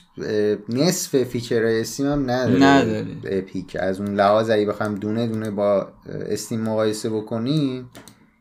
[0.70, 3.08] نصف feature های Steam هم نداره نداره.
[3.24, 3.78] Epic.
[3.80, 7.86] از اون لحاظ اگه بخوام دونه دونه با Steam مقایسه بکنی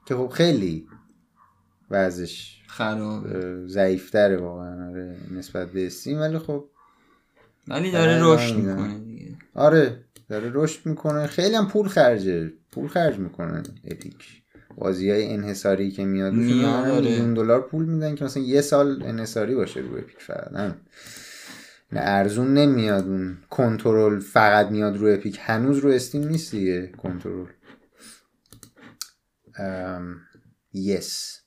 [0.07, 0.87] که خب خیلی
[1.91, 6.21] وضعش خراب اه، ضعیفتره واقعا آره نسبت به Steam.
[6.21, 6.65] ولی خب
[7.69, 8.57] ولی داره رشد.
[8.57, 9.37] می‌کنه دیگه.
[9.55, 11.27] آره داره رشد می‌کنه.
[11.27, 12.53] خیلی هم پول خرجه.
[12.73, 14.44] پول خرج می‌کنه اپیک.
[14.79, 17.01] بازی های انحصاری که میاد آره.
[17.01, 20.53] میلیون دلار پول میدن که مثلا یه سال انحصاری باشه رو اپیک فقط.
[20.53, 20.75] نه.
[21.93, 23.39] ارزون نمیاد اون.
[23.51, 27.47] کنترل فقط میاد رو اپیک هنوز رو استیم نیست دیگه کنترل.
[30.73, 31.41] یس.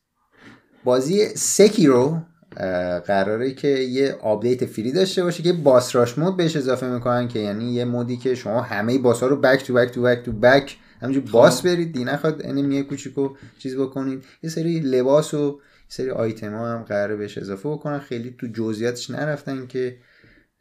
[0.84, 2.21] بازی سکیرو
[2.57, 7.28] اه، قراره که یه update free داشته باشه که boss rush mode بهش اضافه می‌کنن
[7.28, 10.01] که یعنی یه mode ی که شما همه boss ها رو back to back to
[10.01, 14.23] back to back همینجور باس برید دیگه نخواد enemy کوچیکو چیز بکنید.
[14.43, 17.99] یه سری لباس و یه سری آیتم ها هم قراره بهش اضافه بکنن.
[17.99, 19.97] خیلی تو جزئیاتش نرفتن که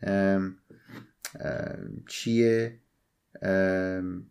[0.03, 0.57] ام،
[1.41, 2.79] ام، چیه.
[3.43, 4.27] ام،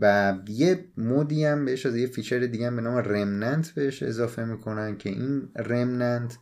[0.00, 4.02] و یه mode ی هم بهش از یه feature دیگه هم به نام remnant بهش
[4.02, 6.38] اضافه می‌کنن که این remnant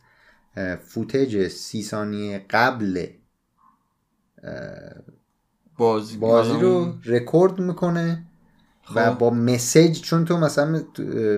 [0.83, 3.07] footage سی ثانیه قبل
[5.77, 6.17] بازی.
[6.17, 8.25] بازی رو رکورد می‌کنه.
[8.95, 9.17] و خب.
[9.17, 10.83] با message چون تو مثلا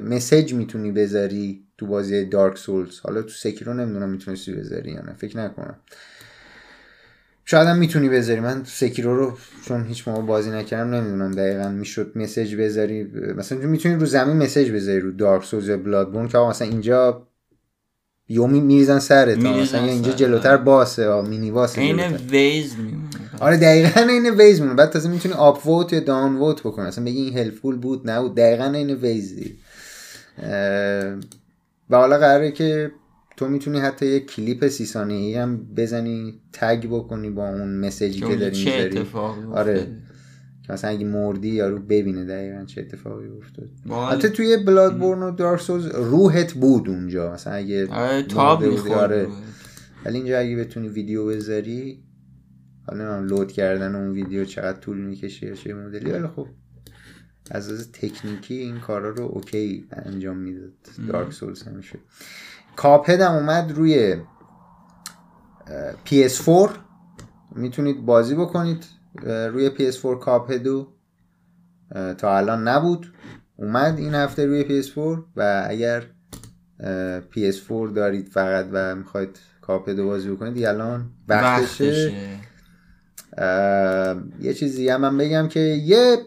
[0.03, 5.13] message می‌تونی بذاری تو بازی Dark Souls حالا تو Sekiro نمی‌دونم می‌تونستی بذاری یا نه
[5.17, 5.75] فکر نکنم
[7.45, 11.69] شاید هم می‌تونی بذاری من تو Sekiro رو چون هیچ موقع بازی نکردم نمی‌دونم دقیقا
[11.69, 13.03] می‌شد message بذاری
[13.37, 17.27] مثلا تو می‌تونی رو زمین message بذاری رو Dark Souls یا Bloodborne که مثلا اینجا
[18.33, 20.57] یومی میریزن سرت مثلا یا اینجا جلوتر.
[20.57, 22.23] باسه مینی باسه عین جلوتر.
[22.31, 23.07] ویز میمونه.
[23.39, 26.87] آره دقیقا این ویز مونه بعد تازه می‌تونی آپ ووت یا داون ووت بکنی.
[26.87, 28.35] اصلا بگی این هلفول بود نبود.
[28.35, 29.55] دقیقا این ویزی.
[31.89, 32.91] و حالا قراره که
[33.37, 38.35] تو می‌تونی حتی یه کلیپ سی ثانیه‌ای هم بزنی تگ بکنی با اون مسیجی که
[38.35, 39.07] داری می‌ذاری.
[39.53, 39.87] آره.
[40.63, 43.69] که مثلا اگه مردی یارو ببینه دقیقا چه اتفاقی افتاد.
[44.11, 47.33] حتی توی بلاد بورن و دارک سولز روحت بود اونجا.
[47.33, 48.91] مثلا اگه آره تاب می‌خورد.
[48.91, 49.27] آره.
[50.05, 52.03] ولی اینجا اگه بتونی ویدیو بذاری
[52.87, 56.47] حالا نمی‌دونم لود کردن اون ویدیو چقدر طول می‌کشه یا چه مدلی ولی خب
[57.51, 60.73] از از تکنیکی این کارا رو اوکی انجام می‌داد.
[61.07, 61.99] دارک سولز همیشه
[62.75, 64.13] کاپهد هم اومد روی
[65.67, 66.69] اه، PS4
[67.55, 68.85] می‌تونید بازی بکنید.
[69.21, 70.87] روی PS4 Cuphead و
[71.91, 73.13] اه، تا الان نبود.
[73.55, 76.03] اومد این هفته روی PS4 و اگر
[76.79, 82.11] اه، PS4 دارید فقط و می‌خواید Cuphead و بازی بکنید الان وقتشه.
[84.39, 86.17] یه چیزی هم من بگم که یه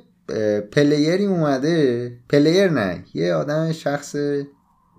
[0.73, 4.17] player ی اومده player نه یه آدم شخص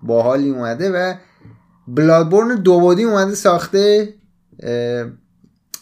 [0.04, 1.14] باحالی اومده و
[1.88, 4.14] Bloodborne دوبادی اومده ساخته.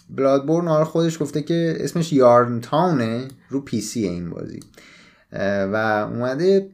[0.10, 4.60] بلادبورن آره خودش گفته که اسمش یارن تاونه رو پی سی این بازی.
[5.72, 6.70] و اومده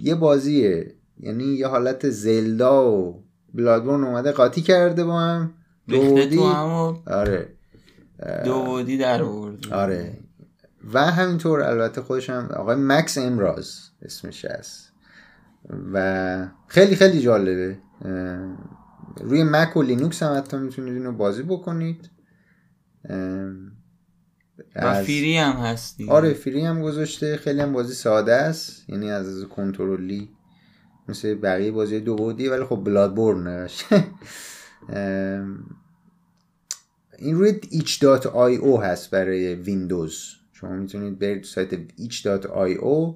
[0.00, 5.54] یه بازیه یعنی یه حالت زلدا و بلادبورن اومده قاطی کرده با هم.
[5.88, 7.48] هم آره.
[8.44, 9.72] دوودی در آورد.
[9.72, 10.18] آره.
[10.92, 14.92] و همینطور البته خودش هم آقای مکس امراز اسمش هست.
[15.92, 17.78] و خیلی خیلی جالبه.
[19.20, 22.10] روی Mac و لینوکس هم حتی می‌تونید اینو بازی بکنید.
[24.76, 28.90] و free هم هستی آره free هم گذاشته خیلی هم بازی ساده است.
[28.90, 30.30] یعنی از از کنترلی
[31.08, 33.68] مثل بقیه بازی دو بعدی ولی خب Bloodborne
[37.18, 40.34] این روی itch.io هست برای ویندوز.
[40.52, 43.14] شما می‌تونید برید تو سایت itch.io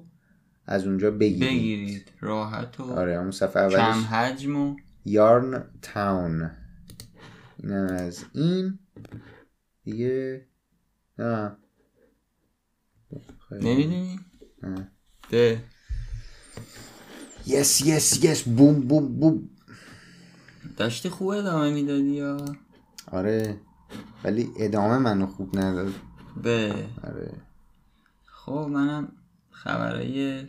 [0.65, 1.49] از اونجا بگیرید.
[1.49, 2.11] بگیرید.
[2.19, 4.75] راحت و آره همون صفحه کم اولش حجم و
[5.05, 6.51] یارن تاون
[7.63, 8.79] این از این.
[9.91, 10.45] دیگه.
[11.19, 11.57] نه.
[13.51, 14.19] نمی‌دونی؟
[14.63, 14.91] نه.
[15.29, 15.63] ده.
[17.47, 18.43] یس یس یس.
[18.43, 19.49] بوم بوم بوم.
[20.77, 22.45] داشتی خوب ادامه می‌دادی یا؟
[23.11, 23.61] آره.
[24.23, 25.93] ولی ادامه منو خوب نداد.
[26.43, 26.75] به.
[27.03, 27.33] آره.
[28.25, 29.11] خب منم
[29.51, 30.47] خبرهای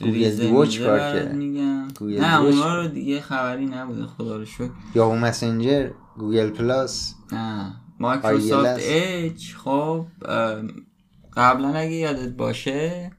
[0.00, 0.50] گوگل میزه
[0.84, 1.34] کار کرد.
[1.34, 2.40] نه.
[2.40, 4.70] اونا رو دیگه خبری نبوده خدا رو شکر.
[4.94, 5.90] Yahoo Messenger.
[6.18, 7.74] Google Plus نه.
[8.00, 8.80] مایکروسافت.
[8.82, 10.06] اج خب
[11.36, 13.10] قبلا اگه یادت باشه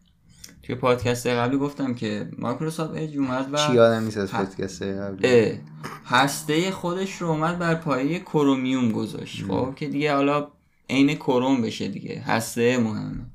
[0.63, 5.59] توی پادکست قبلی گفتم که Microsoft Edge اومد و چی یادم نیست از پادکست قبلی؟
[6.05, 10.47] هسته خودش رو اومد بر پایه Chromium گذاشت خب که دیگه حالا
[10.89, 12.21] عین کروم بشه دیگه.
[12.25, 13.25] هسته مهمه.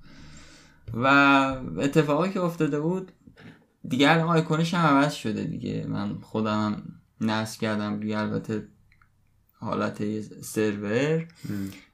[0.94, 1.06] و
[1.78, 3.12] اتفاقی که افتاده بود
[3.88, 5.86] دیگه الان آیکونش هم عوض شده دیگه.
[5.88, 6.82] من خودم هم
[7.20, 8.68] نصب کردم دیگه البته
[9.60, 11.26] حالت سرور.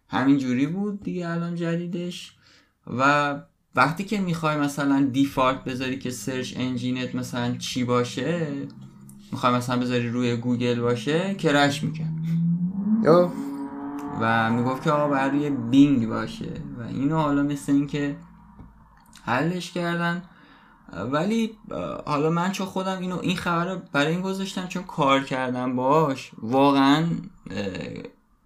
[0.09, 2.37] همین جوری بود دیگه الان جدیدش.
[2.87, 3.35] و
[3.75, 8.53] وقتی که می‌خوای مثلا default بذاری که search engine ت مثلا چی باشه
[9.33, 12.13] می‌خوای مثلا بذاری روی گوگل باشه crash می‌کرد.
[13.05, 13.33] یا
[14.21, 16.53] و می‌گفت که آقا باید روی بینگ باشه.
[16.79, 18.17] و اینو حالا مثل اینکه
[19.23, 20.23] حلش کردن.
[20.93, 21.59] ولی
[22.07, 26.31] حالا من چون خودم اینو این خبر رو برای این گذاشتم چون کار کردم باش
[26.39, 27.07] واقعا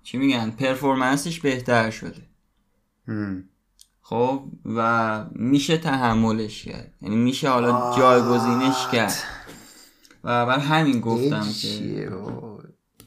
[0.03, 2.23] چی میگن پرفورمنسش بهتر شده.
[3.09, 3.45] هم.
[4.03, 6.95] خب و میشه تحملش کرد.
[7.03, 9.15] یعنی میشه حالا جایگزینش کرد.
[10.25, 12.63] و بر همین گفتم که بابا؟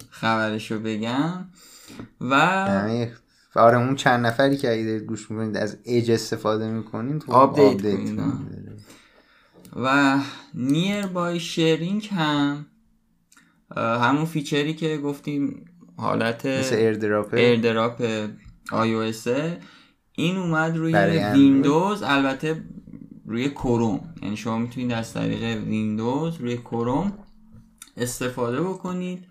[0.10, 1.46] خبرشو بگم.
[2.22, 2.34] و
[3.56, 7.66] آره اون چند نفری که اگه دارید گوش می‌کنید از ایج استفاده می‌کنین تو آپدیت
[7.66, 8.26] آپدیت کنید، آه.
[8.26, 8.64] کنید.
[9.76, 10.20] و
[10.54, 12.66] Nearby Sharing هم
[13.78, 15.66] همون feature ی که گفتیم
[15.98, 18.30] حالت مثل AirDrop AirDrop
[18.72, 19.14] آی
[20.12, 20.96] این اومد روی.
[21.34, 22.64] ویندوز البته
[23.26, 27.14] روی کروم یعنی شما می‌تونید از طریق ویندوز روی کروم
[27.98, 29.28] استفاده بکنید.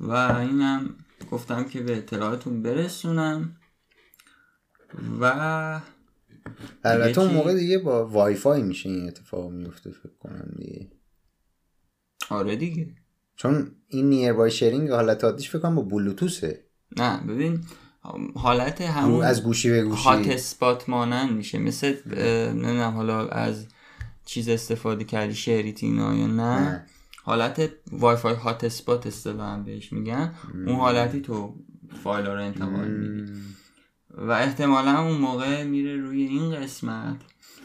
[0.00, 0.94] و اینم
[1.30, 3.56] گفتم که به اطلاعاتون برسونم.
[5.20, 5.80] و
[6.84, 10.90] البته اون؟ موقع دیگه با وای فای میشه این اتفاق میفته فکر کنم دیگه.
[12.30, 12.94] آره دیگه.
[13.36, 16.64] چون این نیر بای شیرینگ حالت عادیش فکر کنم با بلوتوثه.
[16.96, 17.64] نه ببین
[18.34, 20.04] حالت همون از گوشی به گوشی.
[20.04, 21.58] هات اسپات مانند میشه.
[21.58, 21.96] مثل
[22.52, 23.66] نمی‌دونم حالا از
[24.24, 26.86] چیز استفاده کردی شریت اینا یا نه نه.
[27.22, 30.34] حالت وای فای هات اسپات اصطلاحا بهش میگن.
[30.54, 31.56] اون حالتی تو
[32.02, 33.32] فایل رو انتقال میدی.
[34.18, 37.16] و احتمالا اون موقع میره روی این قسمت.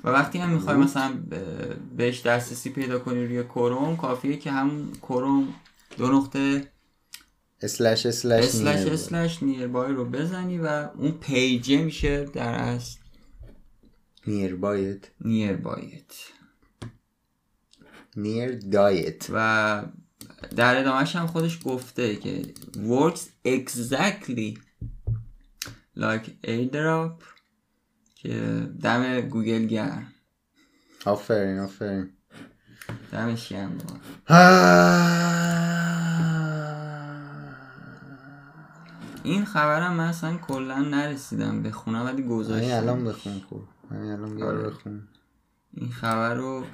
[0.04, 1.24] و وقتی هم می‌خوای مثلا
[1.98, 5.54] بهش دسترسی پیدا کنی روی کروم کافیه که همون کروم
[5.98, 6.68] دو نقطه
[7.62, 13.00] اسلش اسلش اسلش اسلش نیربای رو بزنی و اون پیجه میشه در اصل
[14.28, 15.10] نیر بایت.
[15.22, 16.14] نیربایت
[18.16, 19.28] نیر دایت.
[19.34, 19.84] و
[20.56, 22.42] در ادامهش هم خودش گفته که
[22.76, 24.60] works exactly
[25.98, 27.24] like airdrop
[28.16, 28.34] که
[28.82, 30.08] دم گوگل گرم.
[31.06, 32.10] آفرین آفرین.
[33.12, 33.78] دمش گرم.
[39.24, 43.64] این خبرم من اصلا کلا نرسیدم بخونم ولی همین گذاشتم الان بخون خوب.
[43.92, 44.70] همین الان بیا آره.
[44.70, 45.08] بخون.
[45.74, 46.66] این خبر رو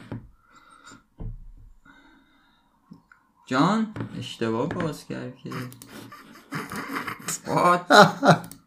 [3.45, 5.49] جان اشتباه باز کرد که.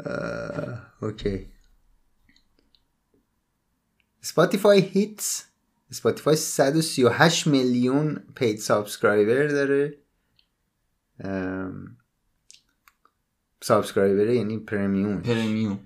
[0.00, 1.52] What؟ اوکی
[4.20, 5.44] Spotify hits
[5.90, 9.98] Spotify 138 میلیون paid subscriber داره.
[13.62, 15.80] subscriber یعنی premium premium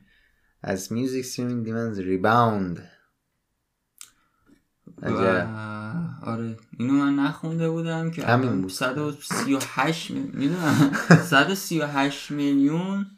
[0.63, 2.91] as music streaming demands rebound
[5.03, 5.09] و
[6.23, 8.71] آره اینو من نخونده بودم که همین بود.
[8.71, 10.93] 138 می‌دونم.
[11.25, 13.16] 138 میلیون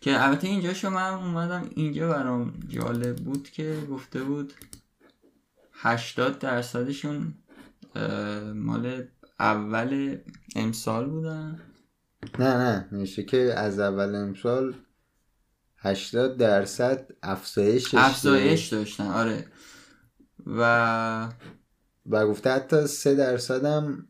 [0.00, 4.52] که البته اینجا شما من اومدم اینجا برام جالب بود که گفته بود
[5.72, 7.34] 80 درصدشون
[8.54, 9.06] مال
[9.40, 10.18] اول
[10.56, 11.60] امسال بودن
[12.38, 14.74] نه نه میشه که از اول امسال
[15.78, 17.94] 80 درصد افزایش.
[17.94, 19.46] افزایش داشتن آره
[20.46, 21.28] و
[22.06, 24.08] و گفته حتی 3 درصد هم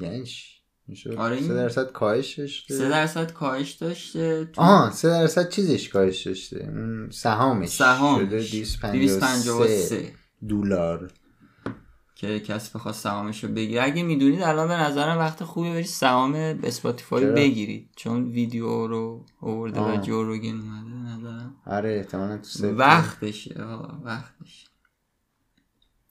[0.00, 1.16] یعنی چی؟ میشه.
[1.16, 2.74] آره این- 3 درصد کاهش داشته.
[2.74, 6.72] 3 درصد کاهش داشته تو آها 3 درصد چیزش کاهش داشته؟
[7.10, 8.18] سهامش سهام.
[8.26, 10.12] شده 253 253
[10.48, 11.10] دلار.
[12.16, 13.82] که کسی بخواد سهامش رو بگیره.
[13.82, 17.90] اگه می‌دونید الان به نظرم وقت خوبی برید سهام اسپاتیفای چرا؟ بگیرید.
[17.96, 20.00] چون ویدیو رو آورده و آه.
[20.00, 21.54] جو روگن اومده نظرم.
[21.66, 22.82] آره احتمالا تو
[23.62, 24.73] آقا وقتشه.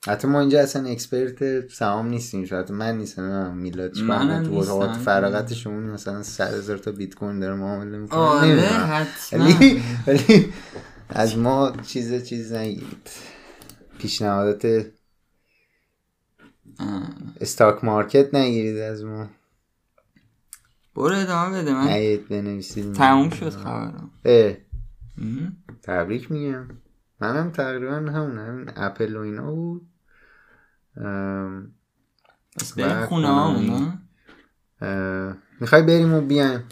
[0.08, 4.94] حتی ما اینجا اصلا expert سهام نیستیم شاید من نیستم میلاد می‌کنه؟ تو نیستم.
[4.94, 8.20] فراغت شما مثلا 100 هزار تا بیت کوین داره معامله می‌کنه.
[8.20, 9.44] آره حتما.
[9.44, 10.54] ولی ولی
[11.10, 13.10] از ما چیز چیز نگیرید
[14.00, 14.86] پیشنهادات.
[17.42, 19.30] استاک مارکت نگیرید از ما.
[20.96, 22.94] برو ادامه بده من نگید بنویسید.
[22.94, 24.12] تموم شد خبرم.
[25.84, 26.68] تبریک میگم.
[27.20, 29.93] منم تقریبا همون همین اپل و اینا بود.
[32.60, 33.28] بس بریم خونه
[34.82, 36.64] اه، می‌خوای بریم و بیایم.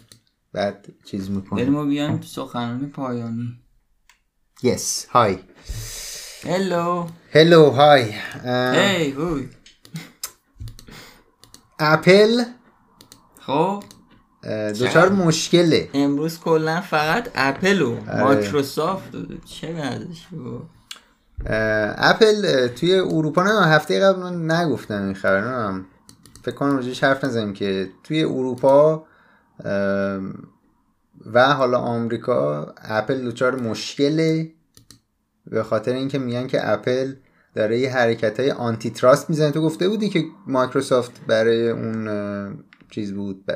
[0.54, 3.60] بعد چیز بریم می‌کنیم و بیایم تو سخنرانی پایانی.
[4.64, 5.40] یس های
[6.44, 8.14] هلو هلو های
[8.44, 9.50] هی هوی
[11.80, 12.44] اپل
[13.40, 13.84] خب.
[14.44, 15.90] اه، دچار مشکله.
[15.94, 18.00] امروز کلا فقط اپل و.
[18.20, 19.12] مایکروسافت
[19.46, 19.74] چه
[20.32, 20.81] بود اه،
[21.46, 25.86] اپل توی اروپا نه هفته قبل من نگفتم این خبر نمی‌دونم.
[26.44, 29.06] فکر کنم راجعش حرف نزنیم که توی اروپا
[31.34, 34.52] و حالا آمریکا اپل دچار مشکله
[35.48, 37.14] به خاطر اینکه میگن که اپل
[37.56, 43.52] داره یه حرکت های antitrust می‌زنه تو گفته بودی که مایکروسافت برای اون چیز بود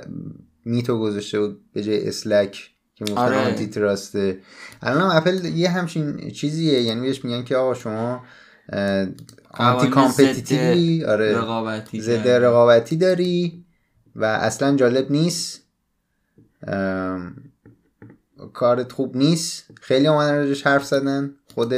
[0.65, 3.37] میتو گذاشته بود به جای اسلک که مفهوم آره.
[3.37, 4.39] antitrust ه
[4.81, 8.23] الان هم اپل یه همچین چیزیه یعنی بهش میگن که آقا شما
[9.51, 12.27] anti-competitive ی آره رقابتی ضد.
[12.27, 13.65] رقابتی داری
[14.15, 15.61] و اصلا جالب نیست
[18.53, 21.73] کارت خوب نیست خیلی اومدن راجش حرف زدن خود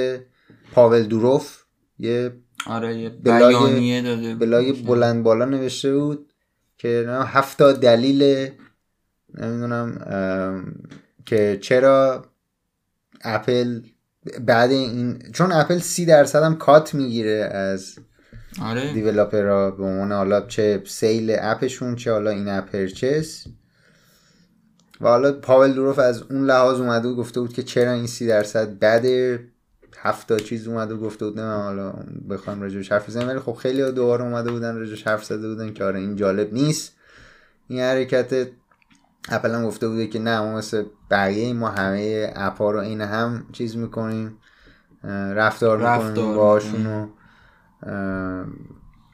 [0.72, 1.64] پاول دوروف
[2.00, 2.32] یه
[2.68, 4.36] آره یه blog- داده.
[4.36, 6.34] بلاگ بلند بالا نوشته بود
[6.78, 8.50] که نه، هفت تا دلیل
[9.38, 9.98] نمی‌دونم
[11.28, 12.26] که چرا
[13.22, 13.82] اپل
[14.46, 17.96] بعد این چون اپل سی درصد هم cut می‌گیره از
[18.62, 18.94] آره.
[18.94, 23.48] developer ها به عنوان حالا چه sale اپشون چه حالا in-app purchase.
[25.02, 28.28] و حالا پاول دوروف از اون لحاظ اومده بود گفته بود که چرا این سی
[28.28, 29.06] درصد بعد
[29.98, 31.94] هفت تا چیز اومده و گفته بود نه حالا
[32.30, 35.84] بخوام راجعش حرف بزنیم ولی خب خیلی دوباره اومده بودن راجعش حرف زده بودن که
[35.84, 36.94] آره این جالب نیست.
[37.68, 38.48] این حرکت
[39.30, 43.02] اپل هم گفته بوده که نه ما مثل بقیه ما همه اپ ها رو این
[43.02, 44.38] هم چیز می‌کنیم
[45.04, 46.36] رفتار رفتار می‌کنیم.
[46.36, 47.08] باشون و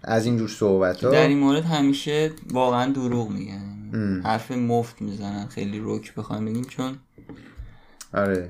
[0.04, 3.70] از اینجور صحبت ها در این مورد همیشه واقعا دروغ میگن.
[4.24, 6.96] حرف مفت می‌زنن خیلی رک بخوایم بگیم چون
[8.14, 8.50] آره.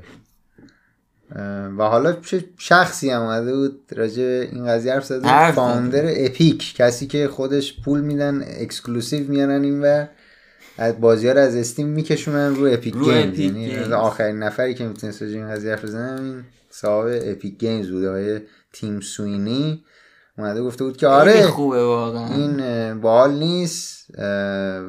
[1.78, 7.08] و حالا چه شخصی هم اومده بود راجع این قضیه حرف زده؟ founder اپیک کسی
[7.08, 10.06] که خودش پول میدن exclusive میارن این و
[10.78, 13.94] از بازی ها رو از استیم میکشونن رو اپیک رو گیمز یعنی.
[13.94, 18.40] آخرین نفری که می‌تونست راجع این قضیه حرف بزنه این صاحب اپیک گیمز بوده آقای
[18.74, 19.84] تیم سوینی.
[20.38, 22.28] اومده گفته بود که آره خوبه واقعا.
[22.28, 24.06] این باحال نیست.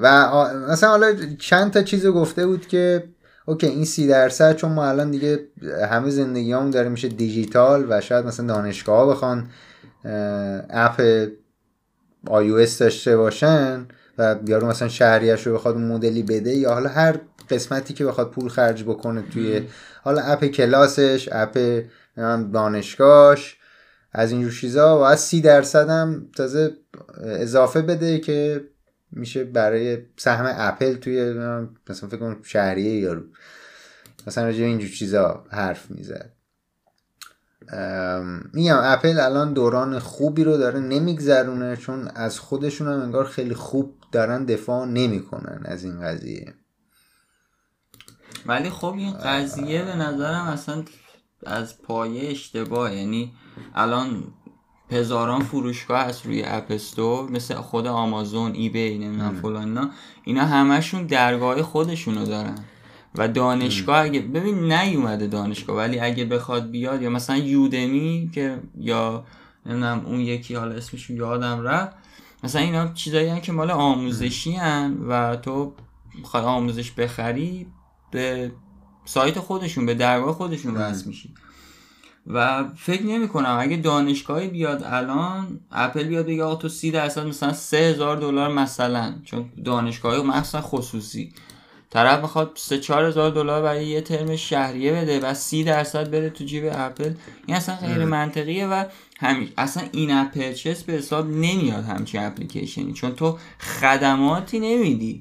[0.02, 0.30] و
[0.70, 3.04] مثلا حالا چند تا چیز رو گفته بود که
[3.46, 5.40] اوکی این سی درصد چون ما الان دیگه
[5.90, 9.48] همه زندگیامون داره میشه دیجیتال و شاید مثلا دانشگاه بخوان
[10.70, 11.02] اپ
[12.26, 13.86] آی داشته باشن.
[14.18, 18.48] و یارو مثلا شهریش رو بخواد مدلی بده یا حالا هر قسمتی که بخواد پول
[18.48, 19.62] خرج بکنه توی
[20.02, 21.82] حالا اپ کلاسش اپ
[22.52, 23.56] دانشگاهش
[24.12, 26.70] از اینجور چیزا و از سی درصد هم تازه
[27.24, 28.64] اضافه بده که
[29.12, 31.32] میشه برای سهم اپل توی
[31.88, 33.22] مثلا فکر کنم شهریه یارو.
[34.26, 36.33] مثلا راجع اینجور چیزا حرف می‌زد.
[38.52, 43.94] میگم اپل الان دوران خوبی رو داره نمیگذرونه چون از خودشون هم انگار خیلی خوب
[44.12, 46.54] دارن دفاع نمی‌کنن از این قضیه.
[48.46, 50.84] ولی خب این قضیه به نظرم اصلا
[51.46, 53.32] از پایه اشتباه یعنی
[53.74, 54.24] الان
[54.90, 59.90] هزاران فروشگاه هست روی اپ استور مثل خود آمازون ای بی نمی‌دونم فلان
[60.24, 62.64] اینا همشون درگاه خودشونو دارن.
[63.14, 69.24] و دانشگاه اگه ببین نیومده دانشگاه ولی اگه بخواد بیاد یا مثلا یودمی که یا
[69.66, 71.96] نمی‌دونم اون یکی حالا اسمش یادم رفت
[72.44, 75.72] مثلا اینا چیزایی که مال آموزشی هن و تو
[76.22, 77.66] خواهی آموزش بخری
[78.10, 78.52] به
[79.04, 81.34] سایت خودشون به درگاه خودشون وصل میشی.
[82.26, 87.26] و فکر نمی کنم اگه دانشگاهی بیاد الان اپل بیاد بگه آقا تو سی درصد
[87.26, 91.32] مثلا سه هزار دلار مثلا چون دانشگاهی مخصوصا خصوصی.
[91.94, 96.30] طرف می‌خواد سه چهار هزار دلار برای یه ترم شهریه بده و سی درصد بره
[96.30, 97.14] تو جیب اپل
[97.46, 98.84] این اصلا غیر منطقیه و
[99.18, 99.48] هم...
[99.58, 105.20] اصلا in-app purchase به حساب نمیاد همچین اپلیکیشنی چون تو خدماتی نمیدی.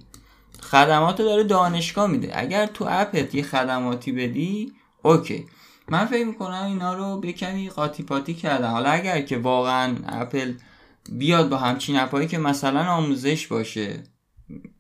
[0.62, 2.40] خدمات رو داره دانشگاه میده.
[2.40, 4.72] اگر تو اپت یه خدماتی بدی
[5.02, 5.46] اوکی.
[5.90, 8.70] من فکر می‌کنم اینا رو یه کمی قاطی پاتی کردن.
[8.70, 10.54] حالا اگر که واقعا اپل
[11.12, 14.04] بیاد با همچین اپایی که مثلا آموزش باشه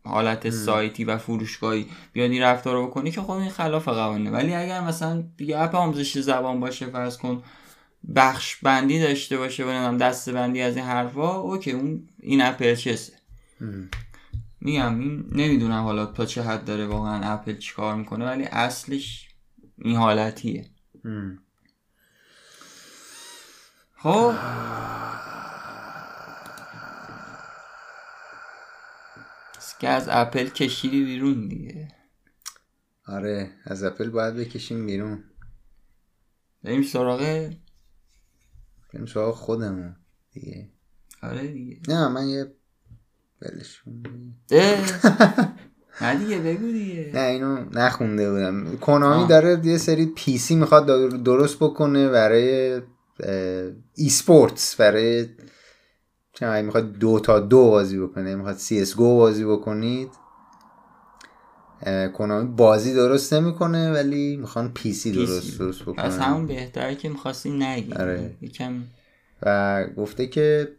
[0.05, 4.31] حالت سایتی و فروشگاهی بیاد این رفتار رو بکنی که خب این خلاف قوانینه.
[4.31, 7.43] ولی اگر مثلا یه اپ آموزش زبان باشه فرض کن
[8.15, 13.13] بخش بندی داشته باشه و دسته بندی از این حرفا اوکی اون in-app purchase ه.
[14.61, 19.29] میگم این نمی‌دونم حالا تا چه حد داره واقعا اپل چیکار می‌کنه ولی اصلش
[19.77, 20.65] این حالتیه.
[23.97, 24.33] خب.
[29.79, 31.87] که از اپل کشیدی بیرون دیگه.
[33.07, 35.23] آره از اپل باید بکشیم بیرون.
[36.63, 37.19] بریم سراغ
[38.93, 39.95] بریم سراغ خودمون
[40.31, 40.69] دیگه.
[41.23, 41.79] آره دیگه.
[41.87, 42.51] نه من یه
[43.41, 43.83] بلش
[46.01, 47.11] نه دیگه بگو دیگه.
[47.13, 48.77] نه اینو نخونده بودم.
[48.77, 50.85] کونامی داره یه سری PC می‌خواد
[51.23, 52.81] درست بکنه برای
[53.95, 55.27] esports برای
[56.33, 60.09] چه می‌خواد دو تا دو بازی بکنه می‌خواد CS:GO بازی بکنید؟
[62.13, 67.49] کنامی بازی درست نمی‌کنه ولی می‌خوان PC درست درست بکنه از همون بهتره که می‌خواستی
[67.49, 68.35] نگی آره.
[69.41, 70.75] و گفته که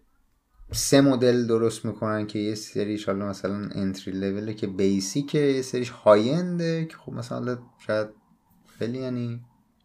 [0.72, 5.38] سه مدل درست می‌کنن که یه سریش حالا مثلا entry level ه که basic ه
[5.38, 8.08] یه سریش high end ه که خب مثلا شاید
[8.78, 9.40] خیلی یعنی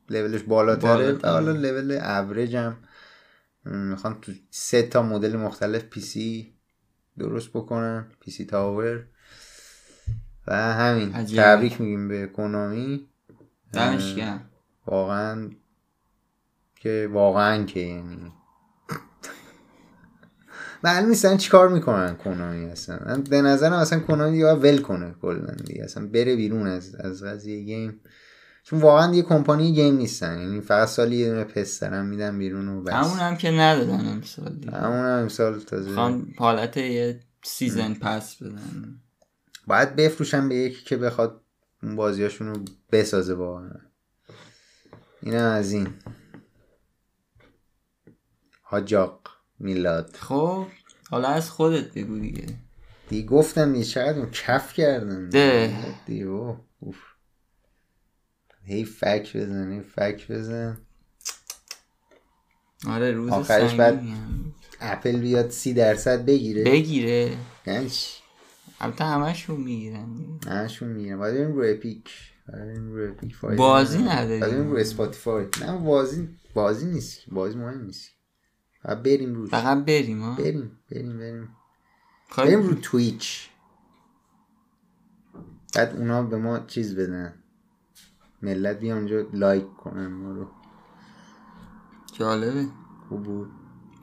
[0.10, 2.78] لولش بالاتره و حالا لول اوریج هم
[3.66, 6.54] می‌خوان تو سه تا مدل مختلف PC
[7.18, 9.06] درست بکنن PC tower.
[10.48, 13.10] و همین تبریک میگیم به کنامی.
[13.74, 14.16] دمش
[14.86, 15.50] واقعا
[16.76, 18.32] که واقعا که یعنی.
[20.84, 23.24] معلوم نیستن چیکار می‌کنن کنامی اصلا.
[23.30, 25.84] به نظرم اصلا کنامی دیگه ول کنه کلا دیگه.
[25.84, 28.00] اصلا بره بیرون از از قضیه game.
[28.64, 30.40] چون واقعا یه کمپانی game نیستن.
[30.40, 32.94] یعنی فقط سالی یه دونه PES دارن میدن بیرون و بس.
[32.94, 34.72] همون هم که ندادن امسال دیگه.
[34.72, 35.96] همون هم امسال تازه.
[35.96, 39.02] خان حالت یه سیزن پس بدن.
[39.68, 41.42] باید بفروشن به یکی که بخواد
[41.84, 43.72] اون بازیاشون رو بسازه واقعا.
[45.22, 45.88] این از این.
[48.62, 49.30] حاجاق
[49.60, 50.16] میلاد.
[50.20, 50.68] خب
[51.10, 52.46] حالا از خودت بگو دیگه.
[53.10, 55.30] دیگه گفتم دیگه چقدر کف کردم.
[55.30, 55.96] ده.
[56.06, 56.98] دیگه اوف.
[58.70, 60.78] هی فک بزن هی فک بزن
[62.88, 64.02] آره روز آخرش بعد
[64.80, 66.64] اپل بیاد سی درصد بگیره.
[66.64, 67.38] بگیره.
[67.68, 67.90] یعنی
[68.80, 70.08] البته همشون می‌گیرن.
[70.48, 71.18] همشون می‌گیرن.
[71.18, 72.10] باید بریم رو اپیک
[72.78, 74.40] رو اپیک بازی نداریم.
[74.40, 75.46] باید بریم رو اسپاتیفای.
[75.62, 77.22] نه بازی بازی نیست.
[77.32, 78.10] بازی مهم نیست.
[78.84, 79.50] فقط بریم روش.
[79.50, 81.56] فقط بریم ها بریم بریم بریم.
[82.38, 83.50] بریم رو تویچ.
[85.76, 87.34] بعد اونا به ما چیز بدن.
[88.42, 90.48] ملت بیا اونجا لایک کنن ما رو.
[92.14, 92.66] جالبه.
[93.10, 93.52] خوب بود.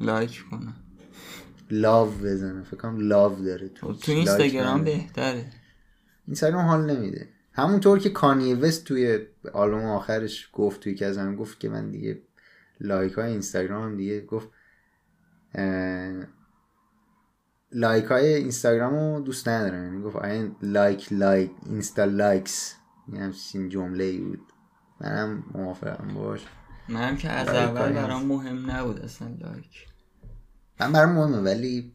[0.00, 0.74] لایک کنن
[1.70, 2.62] love بزنه.
[2.62, 5.50] فکر کنم love داره تو تو اینستاگرام بهتره.
[6.26, 7.28] اینستاگرام حال نمیده.
[7.52, 9.18] همونطور که کانی وست توی
[9.52, 12.22] آلبوم آخرش گفت توی که از هم گفت که من دیگه
[12.80, 14.48] لایک های اینستاگرام هم دیگه گفت
[17.72, 19.84] لایک های اینستاگرام رو دوست ندارم.
[19.84, 22.76] یعنی گفت این لایک لایک Insta likes.
[23.08, 24.52] این همچین جمله ای بود.
[25.00, 26.46] منم موافقم باهاش.
[26.88, 29.86] منم که از اول برام مهم نبود اصلا لایک.
[30.80, 31.92] من برام مهمه ولی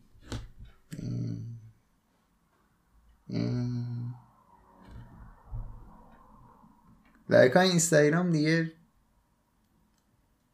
[7.30, 8.72] لایک های اینستاگرام دیگه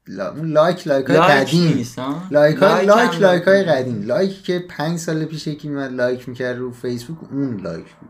[0.08, 1.86] لایک لایک های قدیم
[2.32, 4.02] لایک های لایک لایک های قدیم.
[4.02, 8.10] لایک که پنج سال پیش یکی میاد لایک می‌کرد رو فیسبوک اون لایک بود.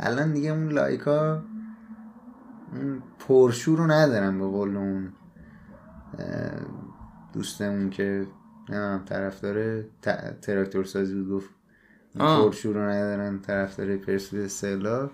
[0.00, 1.42] الان دیگه اون لایک ها
[2.72, 5.12] اون پرشور رو ندارن به قول اون
[7.32, 8.26] دوستمون که
[8.68, 11.50] نمی‌دونم طرفدار ت- تراکتور سازی بود گفت
[12.20, 12.44] آه.
[12.44, 15.10] پرشو رو ندارن طرفدار پرسپولیس استقلال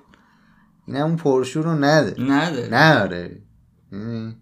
[0.86, 3.42] این همون پرشو رو نداره نداره نداره
[3.90, 4.36] می‌دونی؟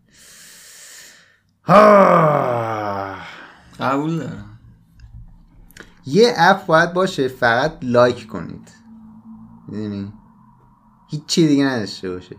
[1.64, 3.16] ها.
[3.80, 4.58] قبول دارم
[6.06, 8.68] یه اپ باید باشه فقط لایک کنید
[9.68, 10.12] می‌دونی
[11.06, 12.36] هیچی دیگه نداشته باشه.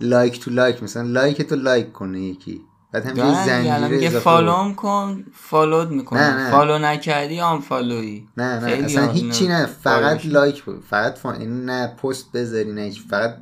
[0.00, 2.60] لایک تو لایک مثلا لایک تو لایک کنه یکی.
[2.92, 6.50] بعد هم یه زنجیره اضافه فالوم کن فالود می‌کنه نه، نه.
[6.50, 8.84] فالو نکردی آن فالوی نه نه.
[8.84, 9.66] اصلا هیچی نه.
[9.66, 10.80] فقط فالوش لایک بود.
[10.80, 11.32] فقط فا...
[11.32, 13.36] این نه پست بذاری نه فقط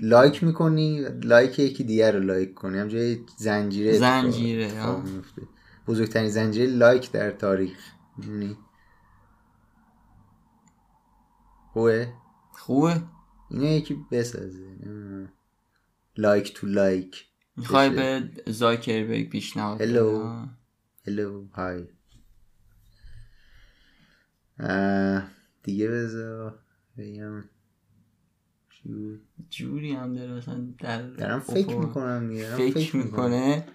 [0.00, 2.78] لایک می‌کنی لایک یکی دیگر رو لایک کنی.
[2.78, 4.72] هم جای زنجیره زنجیره،.
[5.88, 7.78] بزرگترین زنجیره لایک در تاریخ.
[8.18, 8.56] می‌دونی؟
[11.72, 12.08] خوبه
[12.64, 13.02] خوبه
[13.50, 14.76] اینو یکی بسازه.
[16.16, 17.90] لایک تو لایک می‌خوای.
[17.90, 20.46] به زاکربرگ پیشنهاد بدی؟ هلو.
[21.06, 21.86] هلو های
[25.62, 26.58] دیگه بذار
[26.98, 27.44] بگم؟
[29.50, 33.66] جوری هم داره مثلا در دارم فکر می‌کنم دیگه دارم فکر می‌کنه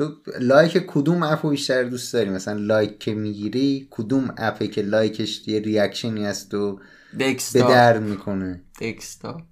[0.00, 5.48] تو لایک کدوم اپو بیشتر دوست داری؟ مثلا لایک که می‌گیری کدوم اپه که لایکش
[5.48, 6.80] یه ریاکشنی هست و
[7.18, 9.42] به در می‌کنه؟ دکستاپ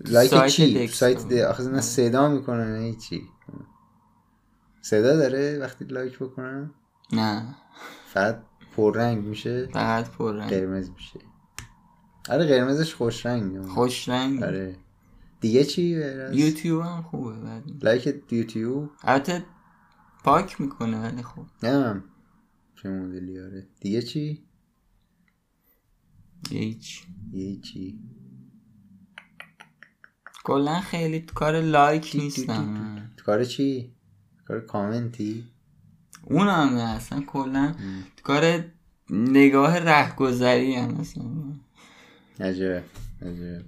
[0.00, 0.94] لایک سایت چی؟ دکستاپ.
[0.94, 1.46] سایت ده.
[1.46, 3.22] آخه نه صدا می‌کنه نه هیچی
[4.82, 6.70] صدا داره وقتی لایک بکنن؟
[7.12, 7.54] نه.
[8.12, 8.42] فقط
[8.76, 11.20] پررنگ میشه؟ فقط پر رنگ قرمز میشه.
[12.28, 14.76] آره قرمزش خوش رنگ خوش رنگ آره.
[15.40, 15.82] دیگه چی
[16.32, 19.44] یوتیوب هم خوبه بعد لایک یوتیوب؟ البته
[20.24, 21.46] پاک می‌کنه ولی خب.
[21.62, 22.04] نمی‌دونم
[22.82, 23.66] چه مدلی آره.
[23.80, 24.44] دیگه چی؟
[26.50, 27.06] هیچ.
[27.32, 28.00] یه چی؟
[30.44, 33.10] کلا خیلی تو کار لایک نیستم.
[33.16, 33.92] تو کار چی؟
[34.44, 35.44] کار کامنتی؟
[36.24, 37.74] اون هم نه اصلا کلا
[38.16, 38.64] تو کار
[39.10, 41.24] نگاه رهگذری هم اصلا.
[42.40, 42.82] عجب
[43.22, 43.64] عجب.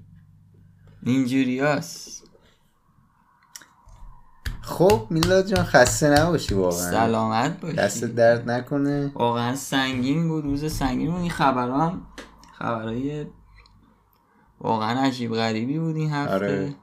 [1.03, 2.23] اینجوری هست.
[4.63, 6.91] خب میلاد جان خسته نباشی واقعا.
[6.91, 7.77] سلامت باشی.
[7.77, 9.13] دست درد نکنه.
[9.15, 11.21] واقعا سنگین بود روز سنگین بود.
[11.21, 12.07] این خبرها هم
[12.59, 13.27] خبرهای
[14.61, 16.35] واقعا عجیب غریبی بود این هفته.
[16.35, 16.75] آره.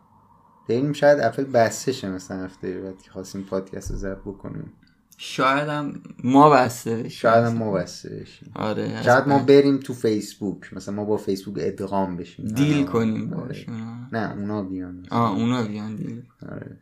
[0.70, 4.74] ببینیم شاید اپل بسته شه مثلا هفته بعد که خواستیم پادکست رو ضبط بکنیم.
[5.22, 7.10] شاید هم ما بسته بشیم.
[7.10, 8.52] شاید هم ما بسته بشیم.
[8.56, 10.74] آره شاید ما بریم تو فیسبوک.
[10.74, 12.48] مثلا ما با فیسبوک ادغام بشیم.
[12.48, 13.48] دیل آه، کنیم آره.
[13.48, 14.08] باشون.
[14.12, 15.06] نه اونا بیان.
[15.12, 16.24] آه اونا بیان دیل.
[16.52, 16.80] آره.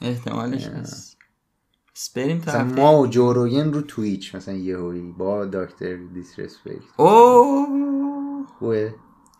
[0.00, 1.18] احتمالش هست.
[2.16, 2.74] بریم مثلا هفته.
[2.76, 8.46] ما و جوروگن رو تویچ مثلا یهویی با دکتر دیسرسپکت اوه.
[8.58, 8.94] خوبه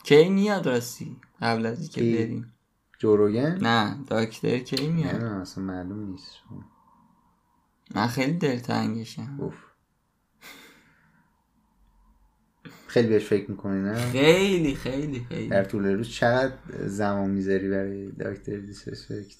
[0.05, 2.53] کی میاد راستی؟ قبل از اینکه؟ بریم.
[2.99, 6.33] جوروگن نه داکتر کی میاد؟ نه اصلا معلوم نیست.
[7.95, 9.36] من خیلی دلتنگشم.
[9.41, 9.55] اوف.
[12.86, 15.49] خیلی بهش فکر می‌کنی نه؟ خیلی خیلی خیلی.
[15.49, 16.55] در طول روز چقدر
[16.86, 19.36] زمان می‌ذاری برای دکتر دیسرسپکت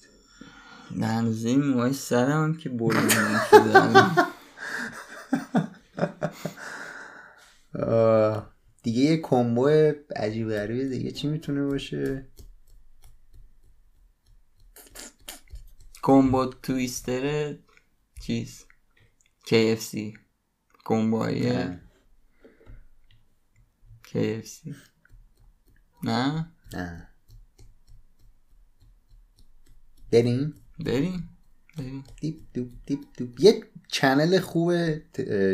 [0.95, 3.79] نه هنوز این موهای سرم هم که بلند شده
[7.83, 8.53] آه،
[8.83, 9.67] دیگه یه کمبو
[10.15, 11.11] عجیب غریبه دیگه.
[11.11, 12.27] چی می‌تونه باشه؟
[16.01, 17.55] کمبو تویستر
[18.29, 18.65] چیز؟
[19.47, 19.93] KFC
[20.89, 21.81] نه.
[24.07, 24.75] KFC
[26.03, 27.07] نه؟ نه.
[30.11, 30.53] بریم؟
[30.85, 31.29] بریم.
[31.77, 32.03] بریم.
[32.21, 33.29] دیپ دوپ دیپ دوپ.
[33.39, 34.71] یک channel خوب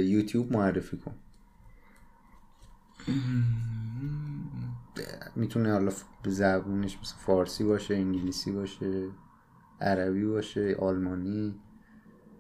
[0.04, 1.16] یوتیوب معرفی کن.
[5.36, 9.10] می‌تونه حالا ف- زبونش مثل فارسی باشه انگلیسی باشه
[9.82, 11.60] عربی باشه آلمانی.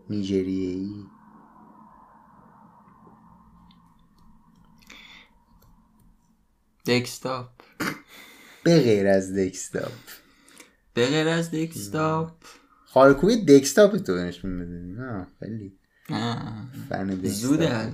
[0.09, 1.03] نیجریه‌ای؟
[6.85, 7.49] دکستاپ
[8.63, 9.91] به غیر از دکستاپ
[10.93, 12.31] به غیر از دکستاپ
[12.85, 15.01] خالکوبی دکستاپ تو نشون بده.
[15.01, 15.77] نه خیلی.
[16.09, 16.67] نه.
[16.89, 17.93] فن زوده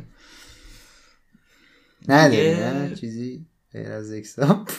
[2.34, 2.60] یه-
[2.90, 4.72] نه چیزی غیر از دکستاپ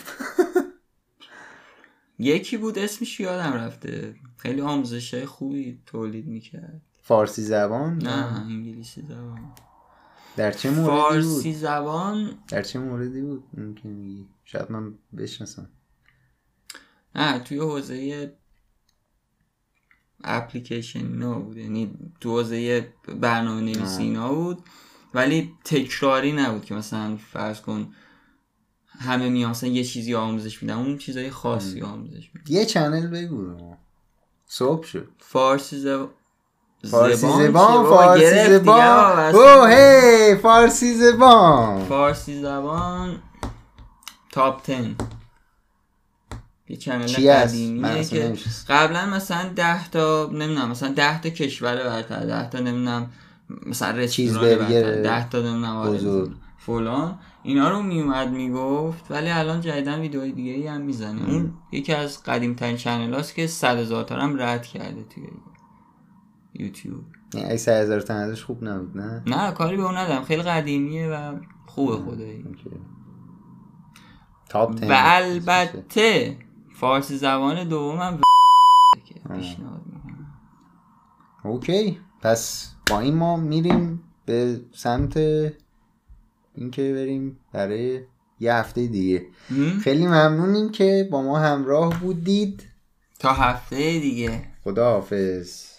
[2.19, 4.15] یکی بود اسمش یادم رفته.
[4.37, 6.81] خیلی آموزش خوبی تولید می‌کرد.
[7.05, 9.53] فارسی زبان؟ نه انگلیسی زبان.
[10.35, 14.27] در چه موردی بود؟ فارسی زبان؟ در چه موردی بود؟ که میگی.
[14.43, 15.69] شاید من بشناسم.
[17.15, 18.33] نه توی حوزه
[20.23, 21.57] اپلیکیشن اینا بود.
[21.57, 24.63] یعنی تو حوزه برنامه نویسی اینا بود.
[25.13, 27.93] ولی تکراری نبود که مثلا فرض کن
[28.87, 32.53] همه میان مثلا یه چیزی آموزش میدن اون چیزای خاصی آموزش میدن.
[32.53, 33.75] یه چنل بگو
[34.45, 35.11] صبح شد.
[35.19, 36.09] فارسی زب...
[36.91, 39.35] فارسی زبان؟ فارسی زبان.
[39.35, 43.19] او هی فارسی زبان فارسی زبان
[44.31, 44.95] Top 10
[46.67, 48.33] یه channel قدیمیه که.
[48.69, 53.11] قبلا مثلا ده تا نمی‌دونم مثلا ده تا کشور برتر ده تا نمی‌دونم
[53.65, 56.35] مثلا چیز رستوران برتر ده تا نمی‌دونم.
[56.57, 61.93] فلان اینا رو میومد می‌گفت ولی الان جدیداً ویدیوهای دیگه ای هم می‌زنه اون یکی
[61.93, 65.23] از قدیم ترین channel هاست که صد هزار تا هم رد کرده توی
[66.53, 67.03] یوتیوب.
[67.33, 70.23] یعنی اگه سه هزار تا ازش خوب نبود نه؟ نه کاری به اون ندارم.
[70.23, 72.45] خیلی قدیمیه و خوبه خدایی.
[74.49, 76.37] تاپ 10 و البته
[76.75, 78.21] فارسی زبان دومم
[79.33, 80.33] پیشنهاد می‌کنم.
[81.43, 81.99] اوکی.
[82.21, 85.17] پس با این ما میریم به سمت
[86.55, 88.01] اینکه بریم برای
[88.39, 89.25] یه هفته دیگه؟
[89.83, 92.63] خیلی ممنونیم که با ما همراه بودید.
[93.19, 94.41] تا هفته دیگه.
[94.63, 95.72] خدا حافظ